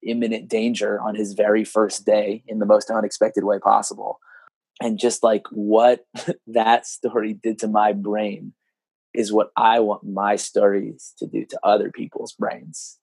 [0.03, 4.18] imminent danger on his very first day in the most unexpected way possible
[4.81, 6.07] and just like what
[6.47, 8.55] that story did to my brain
[9.12, 12.99] is what I want my stories to do to other people's brains.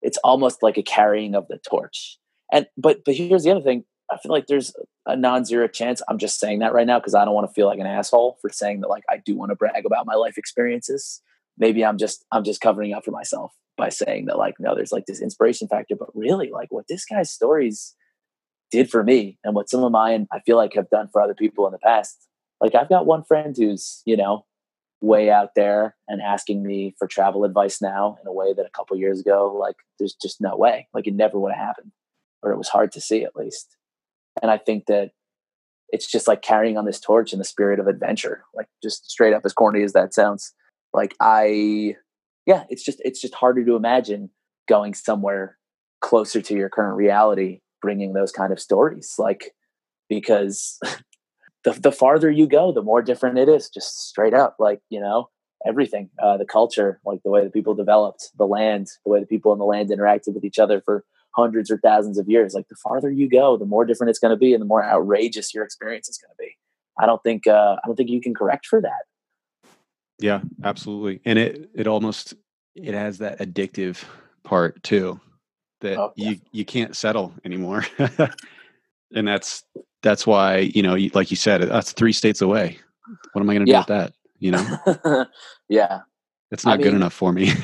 [0.00, 2.18] It's almost like a carrying of the torch.
[2.52, 3.84] And but but here's the other thing.
[4.10, 4.74] I feel like there's
[5.06, 6.02] a non-zero chance.
[6.08, 8.38] I'm just saying that right now because I don't want to feel like an asshole
[8.42, 11.22] for saying that like I do want to brag about my life experiences.
[11.56, 14.92] Maybe I'm just I'm just covering up for myself by saying that like no, there's
[14.92, 15.96] like this inspiration factor.
[15.96, 17.94] But really, like what this guy's stories
[18.72, 21.34] did for me and what some of mine I feel like have done for other
[21.34, 22.26] people in the past.
[22.60, 24.46] Like I've got one friend who's, you know,
[25.00, 28.70] way out there and asking me for travel advice now in a way that a
[28.70, 30.88] couple years ago, like there's just no way.
[30.94, 31.92] Like it never would have happened.
[32.42, 33.76] Or it was hard to see at least.
[34.40, 35.10] And I think that
[35.90, 38.44] it's just like carrying on this torch in the spirit of adventure.
[38.54, 40.54] Like just straight up as corny as that sounds.
[40.94, 41.96] Like I
[42.46, 44.30] yeah, it's just it's just harder to imagine
[44.68, 45.58] going somewhere
[46.00, 49.52] closer to your current reality bringing those kind of stories like
[50.08, 50.78] because
[51.64, 55.00] the, the farther you go the more different it is just straight up like you
[55.00, 55.28] know
[55.66, 59.26] everything uh, the culture like the way the people developed the land the way the
[59.26, 61.04] people in the land interacted with each other for
[61.34, 62.54] hundreds or thousands of years.
[62.54, 64.84] Like the farther you go the more different it's going to be and the more
[64.84, 66.56] outrageous your experience is going to be.
[66.98, 69.70] I don't think uh, i don't think you can correct for that.
[70.18, 71.20] Yeah absolutely.
[71.24, 72.34] And it it almost
[72.74, 74.04] it has that addictive
[74.44, 75.20] part too
[75.82, 77.84] that oh, you you can't settle anymore.
[79.14, 79.64] And that's
[80.02, 82.78] that's why you know like you said that's three states away.
[83.32, 83.78] What am i going to yeah.
[83.78, 85.26] do with that you know?
[85.68, 86.00] Yeah.
[86.50, 87.52] It's not I good mean, enough for me.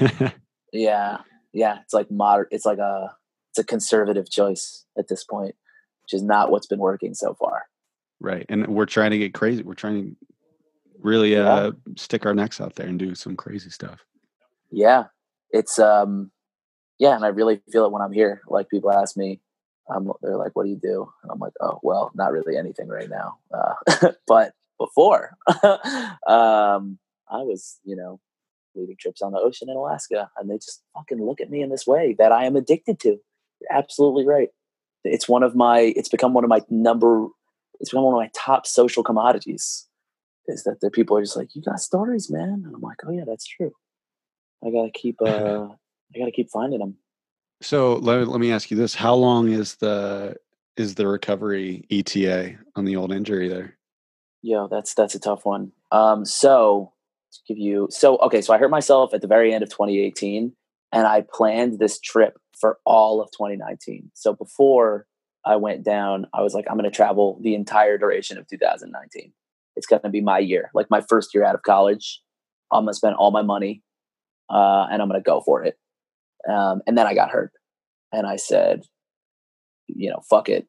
[0.71, 1.19] Yeah.
[1.55, 1.79] Yeah.
[1.83, 3.15] It's like moderate it's like a
[3.51, 5.55] it's a conservative choice at this point
[6.03, 7.63] which is not what's been working so far.
[8.21, 8.45] Right.
[8.51, 10.17] And we're trying to get crazy we're trying to
[11.01, 11.71] really uh yeah.
[11.97, 14.05] stick our necks out there and do some crazy stuff.
[14.71, 15.05] Yeah.
[15.51, 16.31] It's um
[16.99, 18.43] yeah, and I really feel it when I'm here.
[18.49, 19.41] Like people ask me,
[19.89, 22.89] um, they're like, "What do you do?" And I'm like, "Oh, well, not really anything
[22.89, 25.37] right now." Uh, but before,
[26.27, 26.99] um,
[27.31, 28.21] I was, you know,
[28.75, 31.71] leading trips on the ocean in Alaska, and they just fucking look at me in
[31.71, 33.09] this way that I am addicted to.
[33.09, 34.49] You're absolutely right.
[35.05, 35.93] It's one of my.
[35.97, 37.29] It's become one of my number.
[37.81, 39.87] It's become one of my top social commodities.
[40.49, 43.13] Is that the people are just like, "You got stories, man," and I'm like, "Oh
[43.13, 43.73] yeah, that's true."
[44.65, 45.23] I gotta keep.
[45.23, 45.69] uh
[46.15, 46.97] I got to keep finding them.
[47.61, 50.37] So let, let me ask you this: How long is the
[50.77, 53.77] is the recovery ETA on the old injury there?
[54.43, 55.73] Yeah, that's that's a tough one.
[55.91, 56.93] Um, so
[57.33, 60.53] to give you so okay, so I hurt myself at the very end of 2018,
[60.93, 64.11] and I planned this trip for all of 2019.
[64.15, 65.07] So before
[65.45, 69.33] I went down, I was like, I'm going to travel the entire duration of 2019.
[69.77, 72.21] It's going to be my year, like my first year out of college.
[72.73, 73.83] I'm going to spend all my money,
[74.51, 75.79] uh, and I'm going to go for it.
[76.49, 77.53] Um, and then I got hurt.
[78.13, 78.83] And I said,
[79.87, 80.67] you know, fuck it.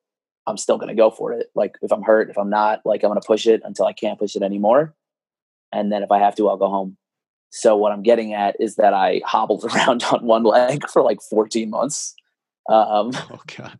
[0.47, 1.47] I'm still going to go for it.
[1.55, 3.93] Like if I'm hurt, if I'm not, like I'm going to push it until I
[3.93, 4.95] can't push it anymore.
[5.71, 6.97] And then if I have to, I'll go home.
[7.51, 11.19] So what I'm getting at is that I hobbled around on one leg for like
[11.29, 12.15] 14 months.
[12.69, 13.79] Um, oh God.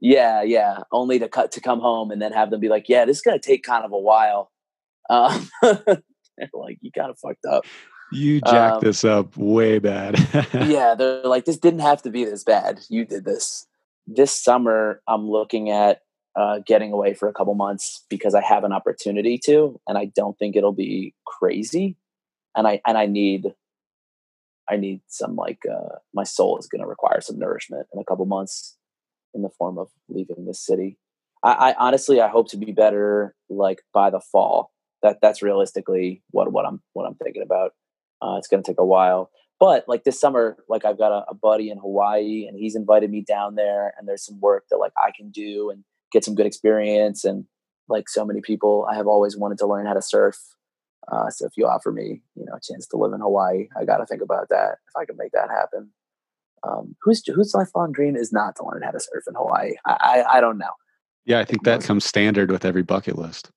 [0.00, 0.78] Yeah, yeah.
[0.92, 3.22] Only to cut to come home and then have them be like, "Yeah, this is
[3.22, 4.52] gonna take kind of a while."
[5.10, 7.64] Um, like, you kind of fucked up.
[8.10, 10.18] You jacked um, this up way bad.
[10.54, 12.80] yeah, they're like, this didn't have to be this bad.
[12.88, 13.66] You did this.
[14.06, 16.00] This summer, I'm looking at
[16.34, 20.06] uh, getting away for a couple months because I have an opportunity to, and I
[20.06, 21.96] don't think it'll be crazy.
[22.56, 23.54] And I and I need,
[24.70, 28.04] I need some like uh, my soul is going to require some nourishment in a
[28.04, 28.76] couple months,
[29.34, 30.96] in the form of leaving this city.
[31.42, 34.72] I, I honestly, I hope to be better like by the fall.
[35.02, 37.72] That that's realistically what what I'm what I'm thinking about.
[38.20, 39.30] Uh, it's going to take a while.
[39.60, 43.10] But like this summer, like I've got a, a, buddy in Hawaii and he's invited
[43.10, 46.36] me down there and there's some work that like I can do and get some
[46.36, 47.24] good experience.
[47.24, 47.44] And
[47.88, 50.36] like so many people, I have always wanted to learn how to surf.
[51.10, 53.84] Uh, so if you offer me, you know, a chance to live in Hawaii, I
[53.84, 55.90] got to think about that if I can make that happen.
[56.66, 59.74] Um, whose whose lifelong dream is not to learn how to surf in Hawaii?
[59.86, 60.72] I I, I don't know.
[61.24, 63.50] Yeah, I think that comes standard with every bucket list.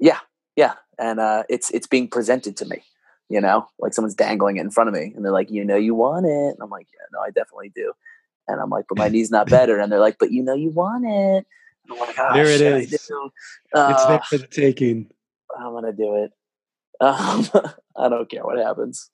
[0.00, 0.20] Yeah,
[0.56, 2.82] yeah, and uh, it's it's being presented to me.
[3.28, 5.76] You know, like someone's dangling it in front of me, and they're like, "You know,
[5.76, 7.92] you want it." And I'm like, "Yeah, no, I definitely do."
[8.48, 10.70] And I'm like, "But my knee's not better." And they're like, "But you know, you
[10.70, 11.46] want it."
[11.88, 13.06] And I'm like, oh, There it shit, is.
[13.08, 13.32] do." it's
[13.74, 15.10] Uh, there for the taking.
[15.58, 16.32] I'm gonna do it.
[16.98, 17.44] Um,
[17.94, 19.10] I don't care what happens.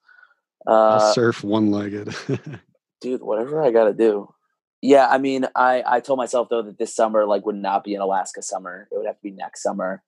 [0.69, 2.15] I'll Uh, surf one legged.
[3.01, 4.33] dude, whatever I gotta do.
[4.81, 7.95] Yeah, I mean, I I told myself though that this summer like would not be
[7.97, 8.89] an Alaska summer.
[8.93, 10.03] It would have to be next summer,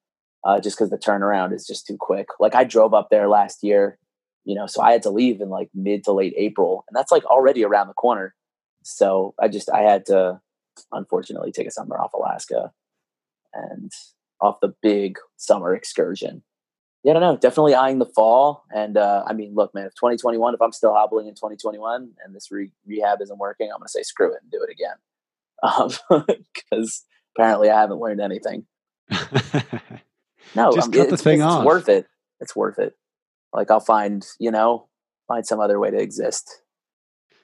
[0.45, 2.28] uh, just because the turnaround is just too quick.
[2.38, 3.99] Like I drove up there last year,
[4.45, 7.12] you know, so I had to leave in like mid to late April, and that's
[7.12, 8.34] like already around the corner.
[8.82, 10.40] So I just I had to
[10.92, 12.72] unfortunately take a summer off Alaska
[13.53, 13.90] and
[14.40, 16.42] off the big summer excursion.
[17.03, 17.36] Yeah, I don't know.
[17.36, 18.64] Definitely eyeing the fall.
[18.74, 22.34] And uh, I mean, look, man, if 2021, if I'm still hobbling in 2021 and
[22.34, 24.97] this re- rehab isn't working, I'm going to say screw it and do it again.
[26.55, 27.05] Because
[27.36, 28.66] apparently I haven't learned anything.
[30.55, 31.64] No, Just um, cut the it's, thing it's off.
[31.64, 32.07] worth it.
[32.40, 32.95] It's worth it.
[33.53, 34.88] Like I'll find, you know,
[35.28, 36.61] find some other way to exist.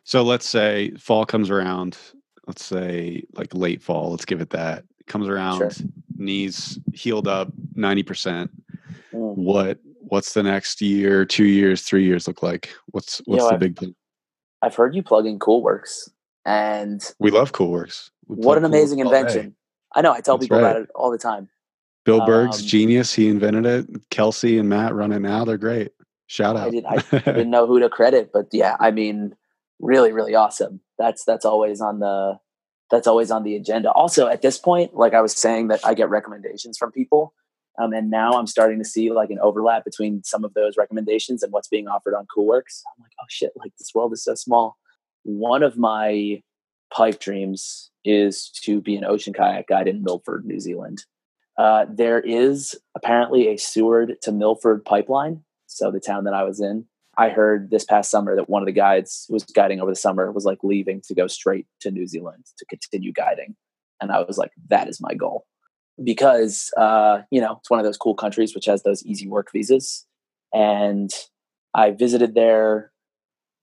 [0.05, 1.97] so let's say fall comes around.
[2.47, 4.11] Let's say like late fall.
[4.11, 4.85] Let's give it that.
[5.07, 5.85] Comes around,
[6.17, 8.51] knees healed up ninety percent.
[9.13, 9.37] Mm.
[9.37, 12.71] What what's the next year, two years, three years look like?
[12.87, 13.95] What's what's know, the I've- big plan?
[14.63, 16.11] I've heard you plug in CoolWorks,
[16.45, 18.11] and We love CoolWorks.
[18.29, 19.57] We what an amazing invention!
[19.95, 20.13] I know.
[20.13, 20.71] I tell That's people right.
[20.71, 21.49] about it all the time.
[22.05, 23.13] Bill Berg's Um, genius.
[23.15, 24.09] He invented it.
[24.11, 25.45] Kelsey and Matt run it now.
[25.45, 25.93] They're great.
[26.27, 26.73] Shout I out.
[26.73, 29.35] did- I didn't know who to credit, but yeah, I mean,
[29.81, 30.81] really, really awesome.
[30.99, 32.39] That's that's always on the
[32.91, 33.91] that's always on the agenda.
[33.93, 37.35] Also, at this point, like I was saying, that I get recommendations from people,
[37.81, 41.43] um, and now I'm starting to see like an overlap between some of those recommendations
[41.43, 42.83] and what's being offered on CoolWorks.
[42.87, 43.53] I'm like, oh shit!
[43.57, 44.77] Like this world is so small.
[45.25, 46.43] One of my
[46.93, 51.05] pipe dreams is to be an ocean kayak guide in Milford, New Zealand.
[51.61, 55.43] Uh, there is apparently a Seward to Milford pipeline.
[55.67, 56.87] So the town that I was in,
[57.19, 59.97] I heard this past summer that one of the guides who was guiding over the
[59.97, 63.57] summer was like leaving to go straight to New Zealand to continue guiding.
[64.01, 65.45] And I was like, that is my goal.
[66.03, 69.49] Because, uh, you know, it's one of those cool countries which has those easy work
[69.53, 70.07] visas.
[70.55, 71.11] And
[71.75, 72.91] I visited there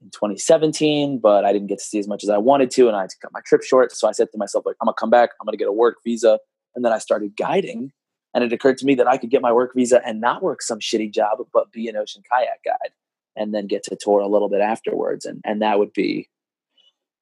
[0.03, 2.89] in 2017, but I didn't get to see as much as I wanted to.
[2.89, 3.91] And I had to cut my trip short.
[3.91, 5.31] So I said to myself, like, I'm going to come back.
[5.41, 6.37] I'm going to get a work visa.
[6.78, 7.91] And then I started guiding.
[8.36, 10.61] And it occurred to me that I could get my work visa and not work
[10.61, 12.91] some shitty job, but be an ocean kayak guide
[13.36, 15.25] and then get to tour a little bit afterwards.
[15.25, 16.30] And, and that would be,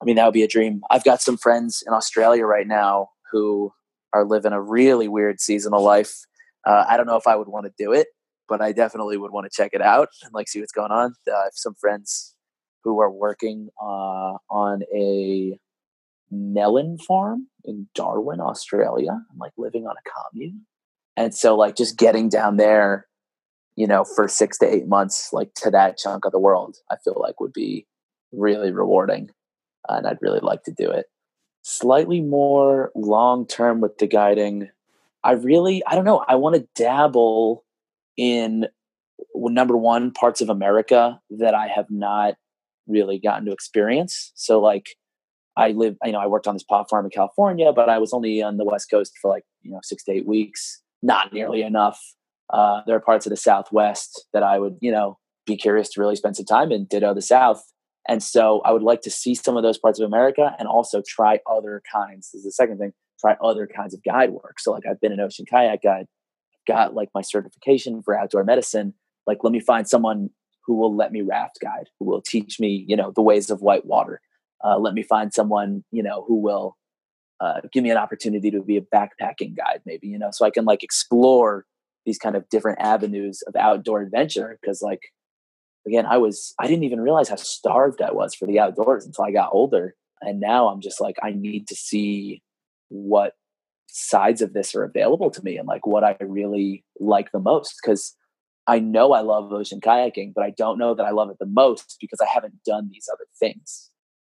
[0.02, 0.82] I mean, that would be a dream.
[0.92, 3.72] I've got some friends in Australia right now who
[4.12, 6.26] are living a really weird seasonal life.
[6.68, 8.08] Uh, I don't know if I would want to do it,
[8.50, 11.16] but I definitely would want to check it out and like see what's going on.
[11.30, 12.36] Uh, I have some friends
[12.84, 15.58] who are working uh, on a
[16.32, 19.12] melon farm in Darwin, Australia.
[19.12, 20.66] I'm like living on a commune.
[21.18, 23.08] And so like just getting down there,
[23.76, 26.96] you know, for six to eight months, like to that chunk of the world, I
[27.04, 27.88] feel like would be
[28.32, 29.30] really rewarding.
[29.88, 31.06] And I'd really like to do it.
[31.62, 34.70] Slightly more long term with the guiding.
[35.24, 37.64] I really, I don't know, I want to dabble
[38.18, 38.68] in
[39.34, 42.36] number one, parts of America that I have not
[42.88, 44.32] really gotten to experience.
[44.36, 44.96] So like
[45.58, 48.14] I live, you know, I worked on this pot farm in California, but I was
[48.14, 50.82] only on the West Coast for like, you know, six to eight weeks.
[51.02, 52.00] Not nearly enough.
[52.52, 56.02] Uh, there are parts of the Southwest that I would, you know, be curious to
[56.02, 57.64] really spend some time in, ditto the South.
[58.08, 61.02] And so I would like to see some of those parts of America and also
[61.08, 62.30] try other kinds.
[62.32, 64.60] This is the second thing, try other kinds of guide work.
[64.60, 66.06] So like I've been an ocean kayak guide,
[66.68, 68.94] got like my certification for outdoor medicine.
[69.26, 70.30] Like let me find someone
[70.66, 73.62] who will let me raft guide, who will teach me, you know, the ways of
[73.62, 74.22] white water.
[74.66, 76.76] Uh, let me find someone, you know, who will
[77.40, 80.50] uh, give me an opportunity to be a backpacking guide, maybe, you know, so I
[80.50, 81.66] can like explore
[82.06, 84.58] these kind of different avenues of outdoor adventure.
[84.66, 85.02] Cause like,
[85.86, 89.26] again, I was, I didn't even realize how starved I was for the outdoors until
[89.26, 89.96] I got older.
[90.22, 92.42] And now I'm just like, I need to see
[92.88, 93.34] what
[93.88, 97.76] sides of this are available to me and like what I really like the most.
[97.84, 98.16] Cause
[98.68, 101.46] I know I love ocean kayaking, but I don't know that I love it the
[101.46, 103.92] most because I haven't done these other things.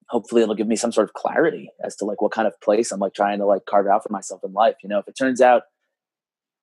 [0.09, 2.91] Hopefully it'll give me some sort of clarity as to like what kind of place
[2.91, 4.75] I'm like trying to like carve out for myself in life.
[4.83, 5.63] You know, if it turns out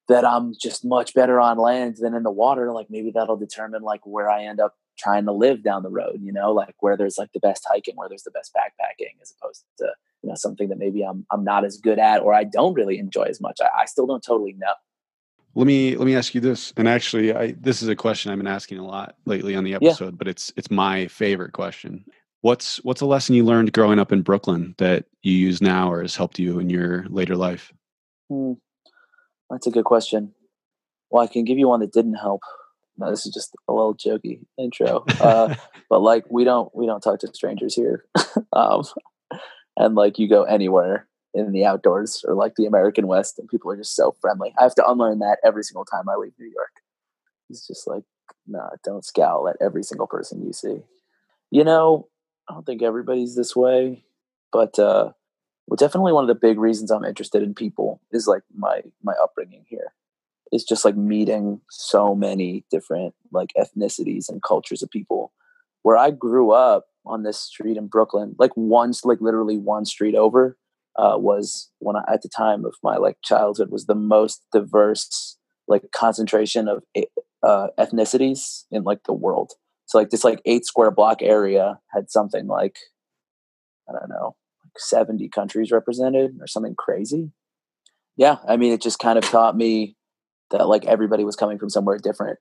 [0.08, 3.82] that I'm just much better on land than in the water, like maybe that'll determine
[3.82, 6.96] like where I end up trying to live down the road, you know, like where
[6.96, 9.86] there's like the best hiking, where there's the best backpacking as opposed to,
[10.22, 12.98] you know, something that maybe I'm I'm not as good at or I don't really
[12.98, 13.58] enjoy as much.
[13.60, 14.72] I, I still don't totally know.
[15.54, 16.72] Let me let me ask you this.
[16.76, 19.70] And actually, I this is a question I've been asking a lot lately on the
[19.70, 19.76] Yeah.
[19.76, 22.04] episode, but it's it's my favorite question.
[22.42, 26.00] What's what's a lesson you learned growing up in Brooklyn that you use now or
[26.00, 27.72] has helped you in your later life?
[28.30, 28.54] Hmm.
[29.50, 30.32] That's a good question.
[31.10, 32.42] Well, I can give you one that didn't help.
[32.96, 35.04] No, this is just a little jokey intro.
[35.20, 35.54] Uh,
[35.90, 38.04] but like, we don't we don't talk to strangers here,
[38.52, 38.84] um,
[39.76, 43.70] and like, you go anywhere in the outdoors or like the American West, and people
[43.70, 44.52] are just so friendly.
[44.58, 46.72] I have to unlearn that every single time I leave New York.
[47.48, 48.04] It's just like,
[48.46, 50.78] nah, don't scowl at every single person you see.
[51.50, 52.08] You know,
[52.50, 54.02] I don't think everybody's this way,
[54.52, 55.12] but uh,
[55.68, 59.12] well, definitely one of the big reasons I'm interested in people is like my my
[59.22, 59.92] upbringing here.
[60.50, 65.32] It's just like meeting so many different like ethnicities and cultures of people.
[65.82, 70.16] Where I grew up on this street in Brooklyn, like once, like literally one street
[70.16, 70.58] over,
[70.96, 75.36] uh, was when I, at the time of my like childhood was the most diverse
[75.68, 76.82] like concentration of
[77.44, 79.52] uh, ethnicities in like the world.
[79.90, 82.76] So like this like eight square block area had something like
[83.88, 87.32] I don't know, like 70 countries represented or something crazy.
[88.16, 89.96] Yeah, I mean it just kind of taught me
[90.52, 92.38] that like everybody was coming from somewhere different,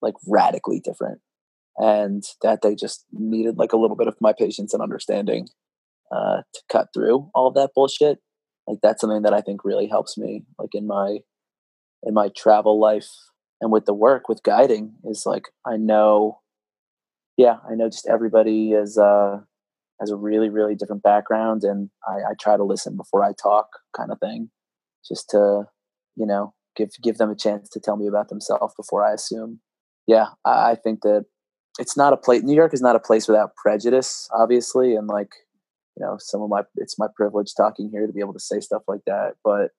[0.00, 1.20] like radically different.
[1.76, 5.48] And that they just needed like a little bit of my patience and understanding
[6.10, 8.20] uh, to cut through all of that bullshit.
[8.66, 11.18] Like that's something that I think really helps me, like in my
[12.02, 13.10] in my travel life
[13.60, 16.38] and with the work with guiding is like I know,
[17.36, 19.38] yeah, I know just everybody is uh,
[20.00, 23.68] has a really really different background, and I, I try to listen before I talk,
[23.96, 24.50] kind of thing,
[25.06, 25.64] just to
[26.16, 29.60] you know give give them a chance to tell me about themselves before I assume.
[30.06, 31.26] Yeah, I, I think that
[31.78, 32.42] it's not a place.
[32.42, 35.32] New York is not a place without prejudice, obviously, and like
[35.96, 38.60] you know some of my it's my privilege talking here to be able to say
[38.60, 39.70] stuff like that but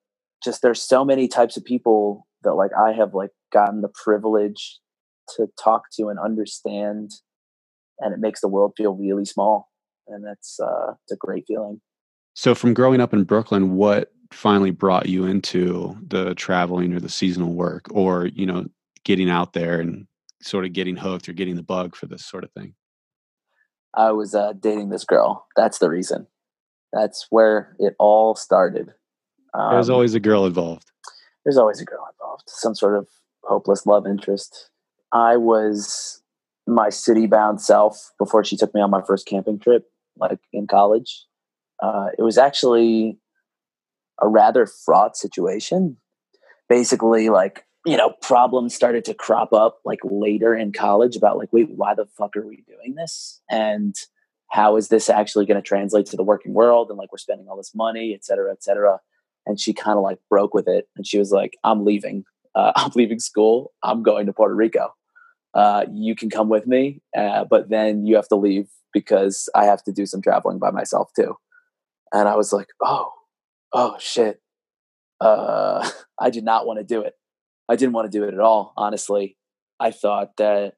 [0.42, 4.78] just there's so many types of people that like i have like gotten the privilege
[5.36, 7.10] to talk to and understand
[8.00, 9.70] and it makes the world feel really small
[10.06, 11.80] and that's uh it's a great feeling
[12.34, 17.08] so from growing up in brooklyn what finally brought you into the traveling or the
[17.08, 18.66] seasonal work or you know
[19.04, 20.06] getting out there and
[20.42, 22.74] sort of getting hooked or getting the bug for this sort of thing
[23.94, 25.46] I was uh, dating this girl.
[25.56, 26.26] That's the reason.
[26.92, 28.92] That's where it all started.
[29.54, 30.90] Um, there's always a girl involved.
[31.44, 32.44] There's always a girl involved.
[32.46, 33.08] Some sort of
[33.42, 34.70] hopeless love interest.
[35.12, 36.22] I was
[36.68, 39.84] my city bound self before she took me on my first camping trip,
[40.16, 41.24] like in college.
[41.82, 43.18] Uh, it was actually
[44.20, 45.96] a rather fraught situation.
[46.68, 51.52] Basically, like you know, problems started to crop up like later in college about like,
[51.52, 53.40] wait, why the fuck are we doing this?
[53.48, 53.94] And
[54.50, 56.90] how is this actually going to translate to the working world?
[56.90, 59.00] And like, we're spending all this money, et cetera, et cetera.
[59.46, 60.88] And she kind of like broke with it.
[60.96, 62.24] And she was like, I'm leaving.
[62.54, 63.72] Uh, I'm leaving school.
[63.82, 64.94] I'm going to Puerto Rico.
[65.54, 69.64] Uh, you can come with me, uh, but then you have to leave because I
[69.64, 71.36] have to do some traveling by myself too.
[72.12, 73.12] And I was like, oh,
[73.72, 74.40] oh shit.
[75.20, 75.88] Uh,
[76.20, 77.14] I did not want to do it.
[77.68, 79.36] I didn't want to do it at all, honestly.
[79.80, 80.74] I thought that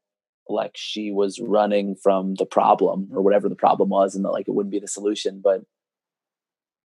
[0.49, 4.49] like she was running from the problem or whatever the problem was and that like
[4.49, 5.41] it wouldn't be the solution.
[5.43, 5.63] But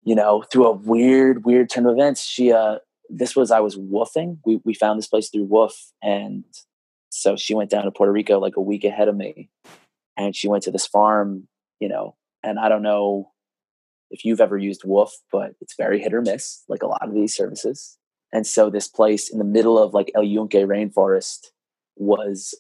[0.04, 2.78] you know, through a weird, weird turn of events, she uh
[3.10, 4.40] this was I was WWOOFing.
[4.46, 6.44] We we found this place through WWOOF and
[7.16, 9.50] so she went down to Puerto Rico like a week ahead of me.
[10.18, 11.48] And she went to this farm,
[11.80, 13.32] you know, and I don't know
[14.12, 17.14] if you've ever used WWOOF, but it's very hit or miss, like a lot of
[17.14, 17.98] these services.
[18.34, 21.48] And so this place in the middle of like El Yunque rainforest
[21.96, 22.54] was,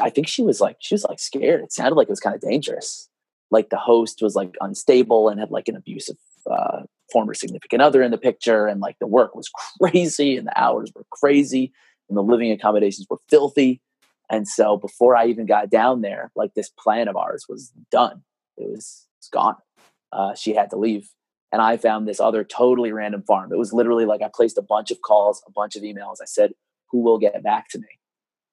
[0.00, 1.62] I think she was like, she was like scared.
[1.62, 3.08] It sounded like it was kind of dangerous.
[3.50, 6.16] Like the host was like unstable and had like an abusive
[6.50, 6.82] uh,
[7.12, 8.66] former significant other in the picture.
[8.66, 9.48] And like the work was
[9.80, 11.72] crazy and the hours were crazy
[12.08, 13.80] and the living accommodations were filthy.
[14.30, 18.22] And so before I even got down there, like this plan of ours was done.
[18.56, 19.56] It was it's gone.
[20.12, 21.08] Uh, she had to leave
[21.52, 23.52] and I found this other totally random farm.
[23.52, 26.16] It was literally like I placed a bunch of calls, a bunch of emails.
[26.20, 26.52] I said,
[26.90, 27.88] "Who will get back to me?"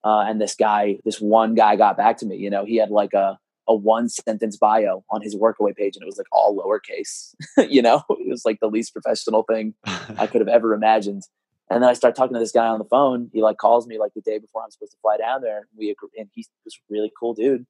[0.03, 2.37] Uh, and this guy, this one guy, got back to me.
[2.37, 6.03] You know, he had like a a one sentence bio on his Workaway page, and
[6.03, 7.33] it was like all lowercase.
[7.69, 11.23] you know, it was like the least professional thing I could have ever imagined.
[11.69, 13.29] And then I start talking to this guy on the phone.
[13.33, 15.67] He like calls me like the day before I'm supposed to fly down there.
[15.75, 17.65] We agree, and he's this really cool dude.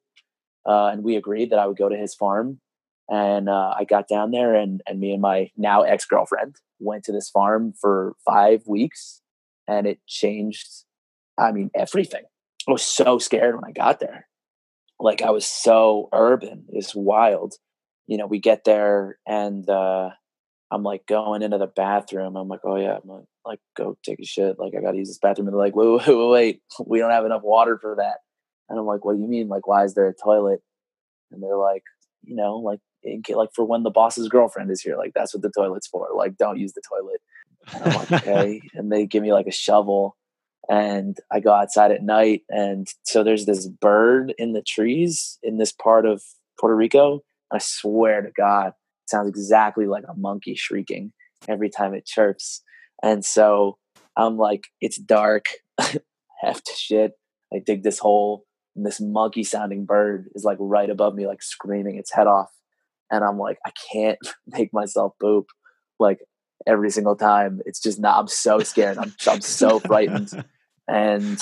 [0.65, 2.59] Uh, and we agreed that I would go to his farm
[3.09, 7.03] and uh, I got down there, and and me and my now ex girlfriend went
[7.05, 9.21] to this farm for five weeks,
[9.67, 10.67] and it changed.
[11.37, 12.23] I mean, everything.
[12.67, 14.27] I was so scared when I got there.
[14.99, 16.65] Like I was so urban.
[16.69, 17.55] It's wild.
[18.07, 20.09] You know, we get there and uh,
[20.71, 22.35] I'm like going into the bathroom.
[22.35, 24.57] I'm like, oh yeah, I'm like, like go take a shit.
[24.59, 25.47] Like I got to use this bathroom.
[25.47, 28.17] And they're like, wait, wait, wait, wait, we don't have enough water for that.
[28.69, 29.49] And I'm like, what do you mean?
[29.49, 30.61] Like, why is there a toilet?
[31.31, 31.83] And they're like,
[32.23, 35.43] you know, like in, like for when the boss's girlfriend is here, like that's what
[35.43, 36.07] the toilet's for.
[36.15, 37.21] Like don't use the toilet.
[37.73, 38.61] And I'm like, okay.
[38.73, 40.15] and they give me like a shovel
[40.69, 45.57] and I go outside at night and so there's this bird in the trees in
[45.57, 46.23] this part of
[46.59, 47.21] Puerto Rico.
[47.51, 51.11] I swear to God, it sounds exactly like a monkey shrieking
[51.47, 52.63] every time it chirps.
[53.03, 53.77] And so
[54.17, 55.45] I'm like, it's dark,
[55.77, 57.11] have to shit.
[57.53, 61.43] I dig this hole, and this monkey sounding bird is like right above me, like
[61.43, 62.49] screaming its head off.
[63.11, 64.17] And I'm like, I can't
[64.47, 65.47] make myself poop
[65.99, 66.19] like
[66.65, 67.61] every single time.
[67.65, 68.97] It's just not, I'm so scared.
[68.97, 70.31] I'm, I'm so frightened.
[70.85, 71.41] And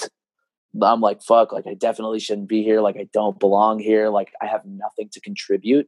[0.81, 2.79] I'm like, fuck, like I definitely shouldn't be here.
[2.79, 4.09] Like I don't belong here.
[4.09, 5.87] Like I have nothing to contribute.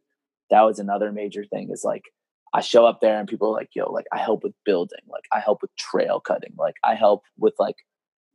[0.49, 2.03] That was another major thing is like,
[2.53, 5.23] I show up there and people are like, yo, like I help with building, like
[5.31, 7.77] I help with trail cutting, like I help with like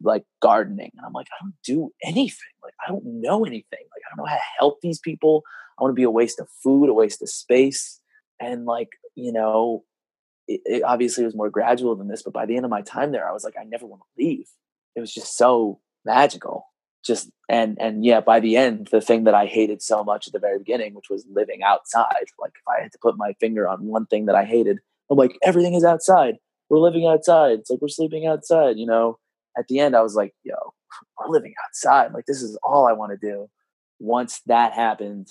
[0.03, 0.91] like gardening.
[0.97, 2.55] And I'm like, I don't do anything.
[2.63, 3.65] Like I don't know anything.
[3.73, 5.43] Like I don't know how to help these people.
[5.79, 8.01] I want to be a waste of food, a waste of space.
[8.41, 9.85] And like, you know,
[10.47, 13.13] it, it obviously was more gradual than this, but by the end of my time
[13.13, 14.47] there, I was like, I never want to leave.
[14.97, 16.65] It was just so magical.
[17.05, 20.33] Just and and yeah, by the end, the thing that I hated so much at
[20.33, 22.27] the very beginning, which was living outside.
[22.41, 24.79] Like if I had to put my finger on one thing that I hated,
[25.11, 26.37] I'm like, everything is outside.
[26.69, 27.61] We're living outside.
[27.61, 29.19] It's like we're sleeping outside, you know.
[29.57, 30.55] At the end, I was like, yo,
[31.19, 32.13] we're living outside.
[32.13, 33.49] Like this is all I want to do.
[34.01, 35.29] Once that happened,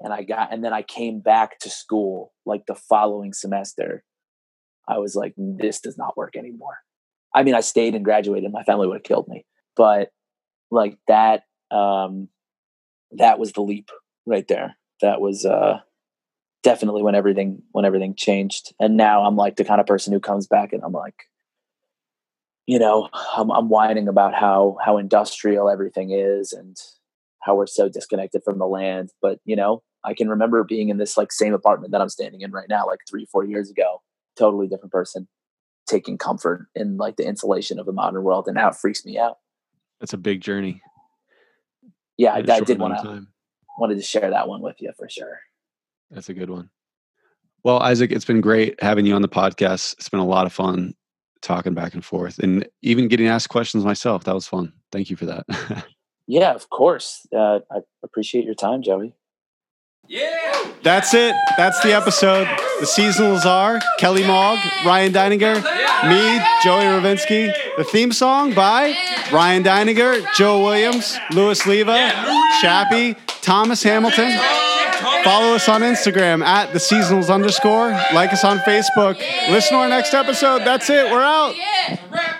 [0.00, 4.04] and I got and then I came back to school like the following semester.
[4.88, 6.78] I was like, this does not work anymore.
[7.34, 8.52] I mean, I stayed and graduated.
[8.52, 9.44] My family would have killed me,
[9.76, 10.10] but
[10.70, 12.28] like that, um,
[13.12, 13.90] that was the leap
[14.26, 14.76] right there.
[15.00, 15.80] That was uh,
[16.62, 18.74] definitely when everything when everything changed.
[18.80, 21.14] And now I'm like the kind of person who comes back and I'm like,
[22.66, 26.76] you know, I'm, I'm whining about how how industrial everything is and
[27.40, 29.10] how we're so disconnected from the land.
[29.22, 32.40] But you know, I can remember being in this like same apartment that I'm standing
[32.40, 34.02] in right now, like three, four years ago.
[34.36, 35.28] Totally different person,
[35.88, 39.18] taking comfort in like the insulation of the modern world, and now it freaks me
[39.18, 39.38] out.
[40.00, 40.82] That's a big journey.
[42.16, 43.26] Yeah, I, I did want to
[43.78, 45.38] wanted to share that one with you for sure.
[46.10, 46.70] That's a good one.
[47.62, 49.94] Well, Isaac, it's been great having you on the podcast.
[49.94, 50.94] It's been a lot of fun
[51.42, 54.24] talking back and forth and even getting asked questions myself.
[54.24, 54.72] That was fun.
[54.92, 55.86] Thank you for that.
[56.26, 57.26] Yeah, of course.
[57.34, 59.14] Uh, I appreciate your time, Joey.
[60.82, 61.34] That's it.
[61.56, 62.46] That's the episode.
[62.80, 65.56] The seasonals are Kelly Mogg, Ryan Deininger,
[66.08, 67.52] me, Joey Ravinsky.
[67.76, 68.96] The theme song by
[69.32, 72.10] Ryan Deininger, Joe Williams, Louis Leva,
[72.60, 74.38] Chappie, Thomas Hamilton.
[75.24, 77.90] Follow us on Instagram at the seasonals underscore.
[78.14, 79.18] Like us on Facebook.
[79.50, 80.60] Listen to our next episode.
[80.60, 81.10] That's it.
[81.10, 81.56] We're out.
[81.56, 82.35] Yeah.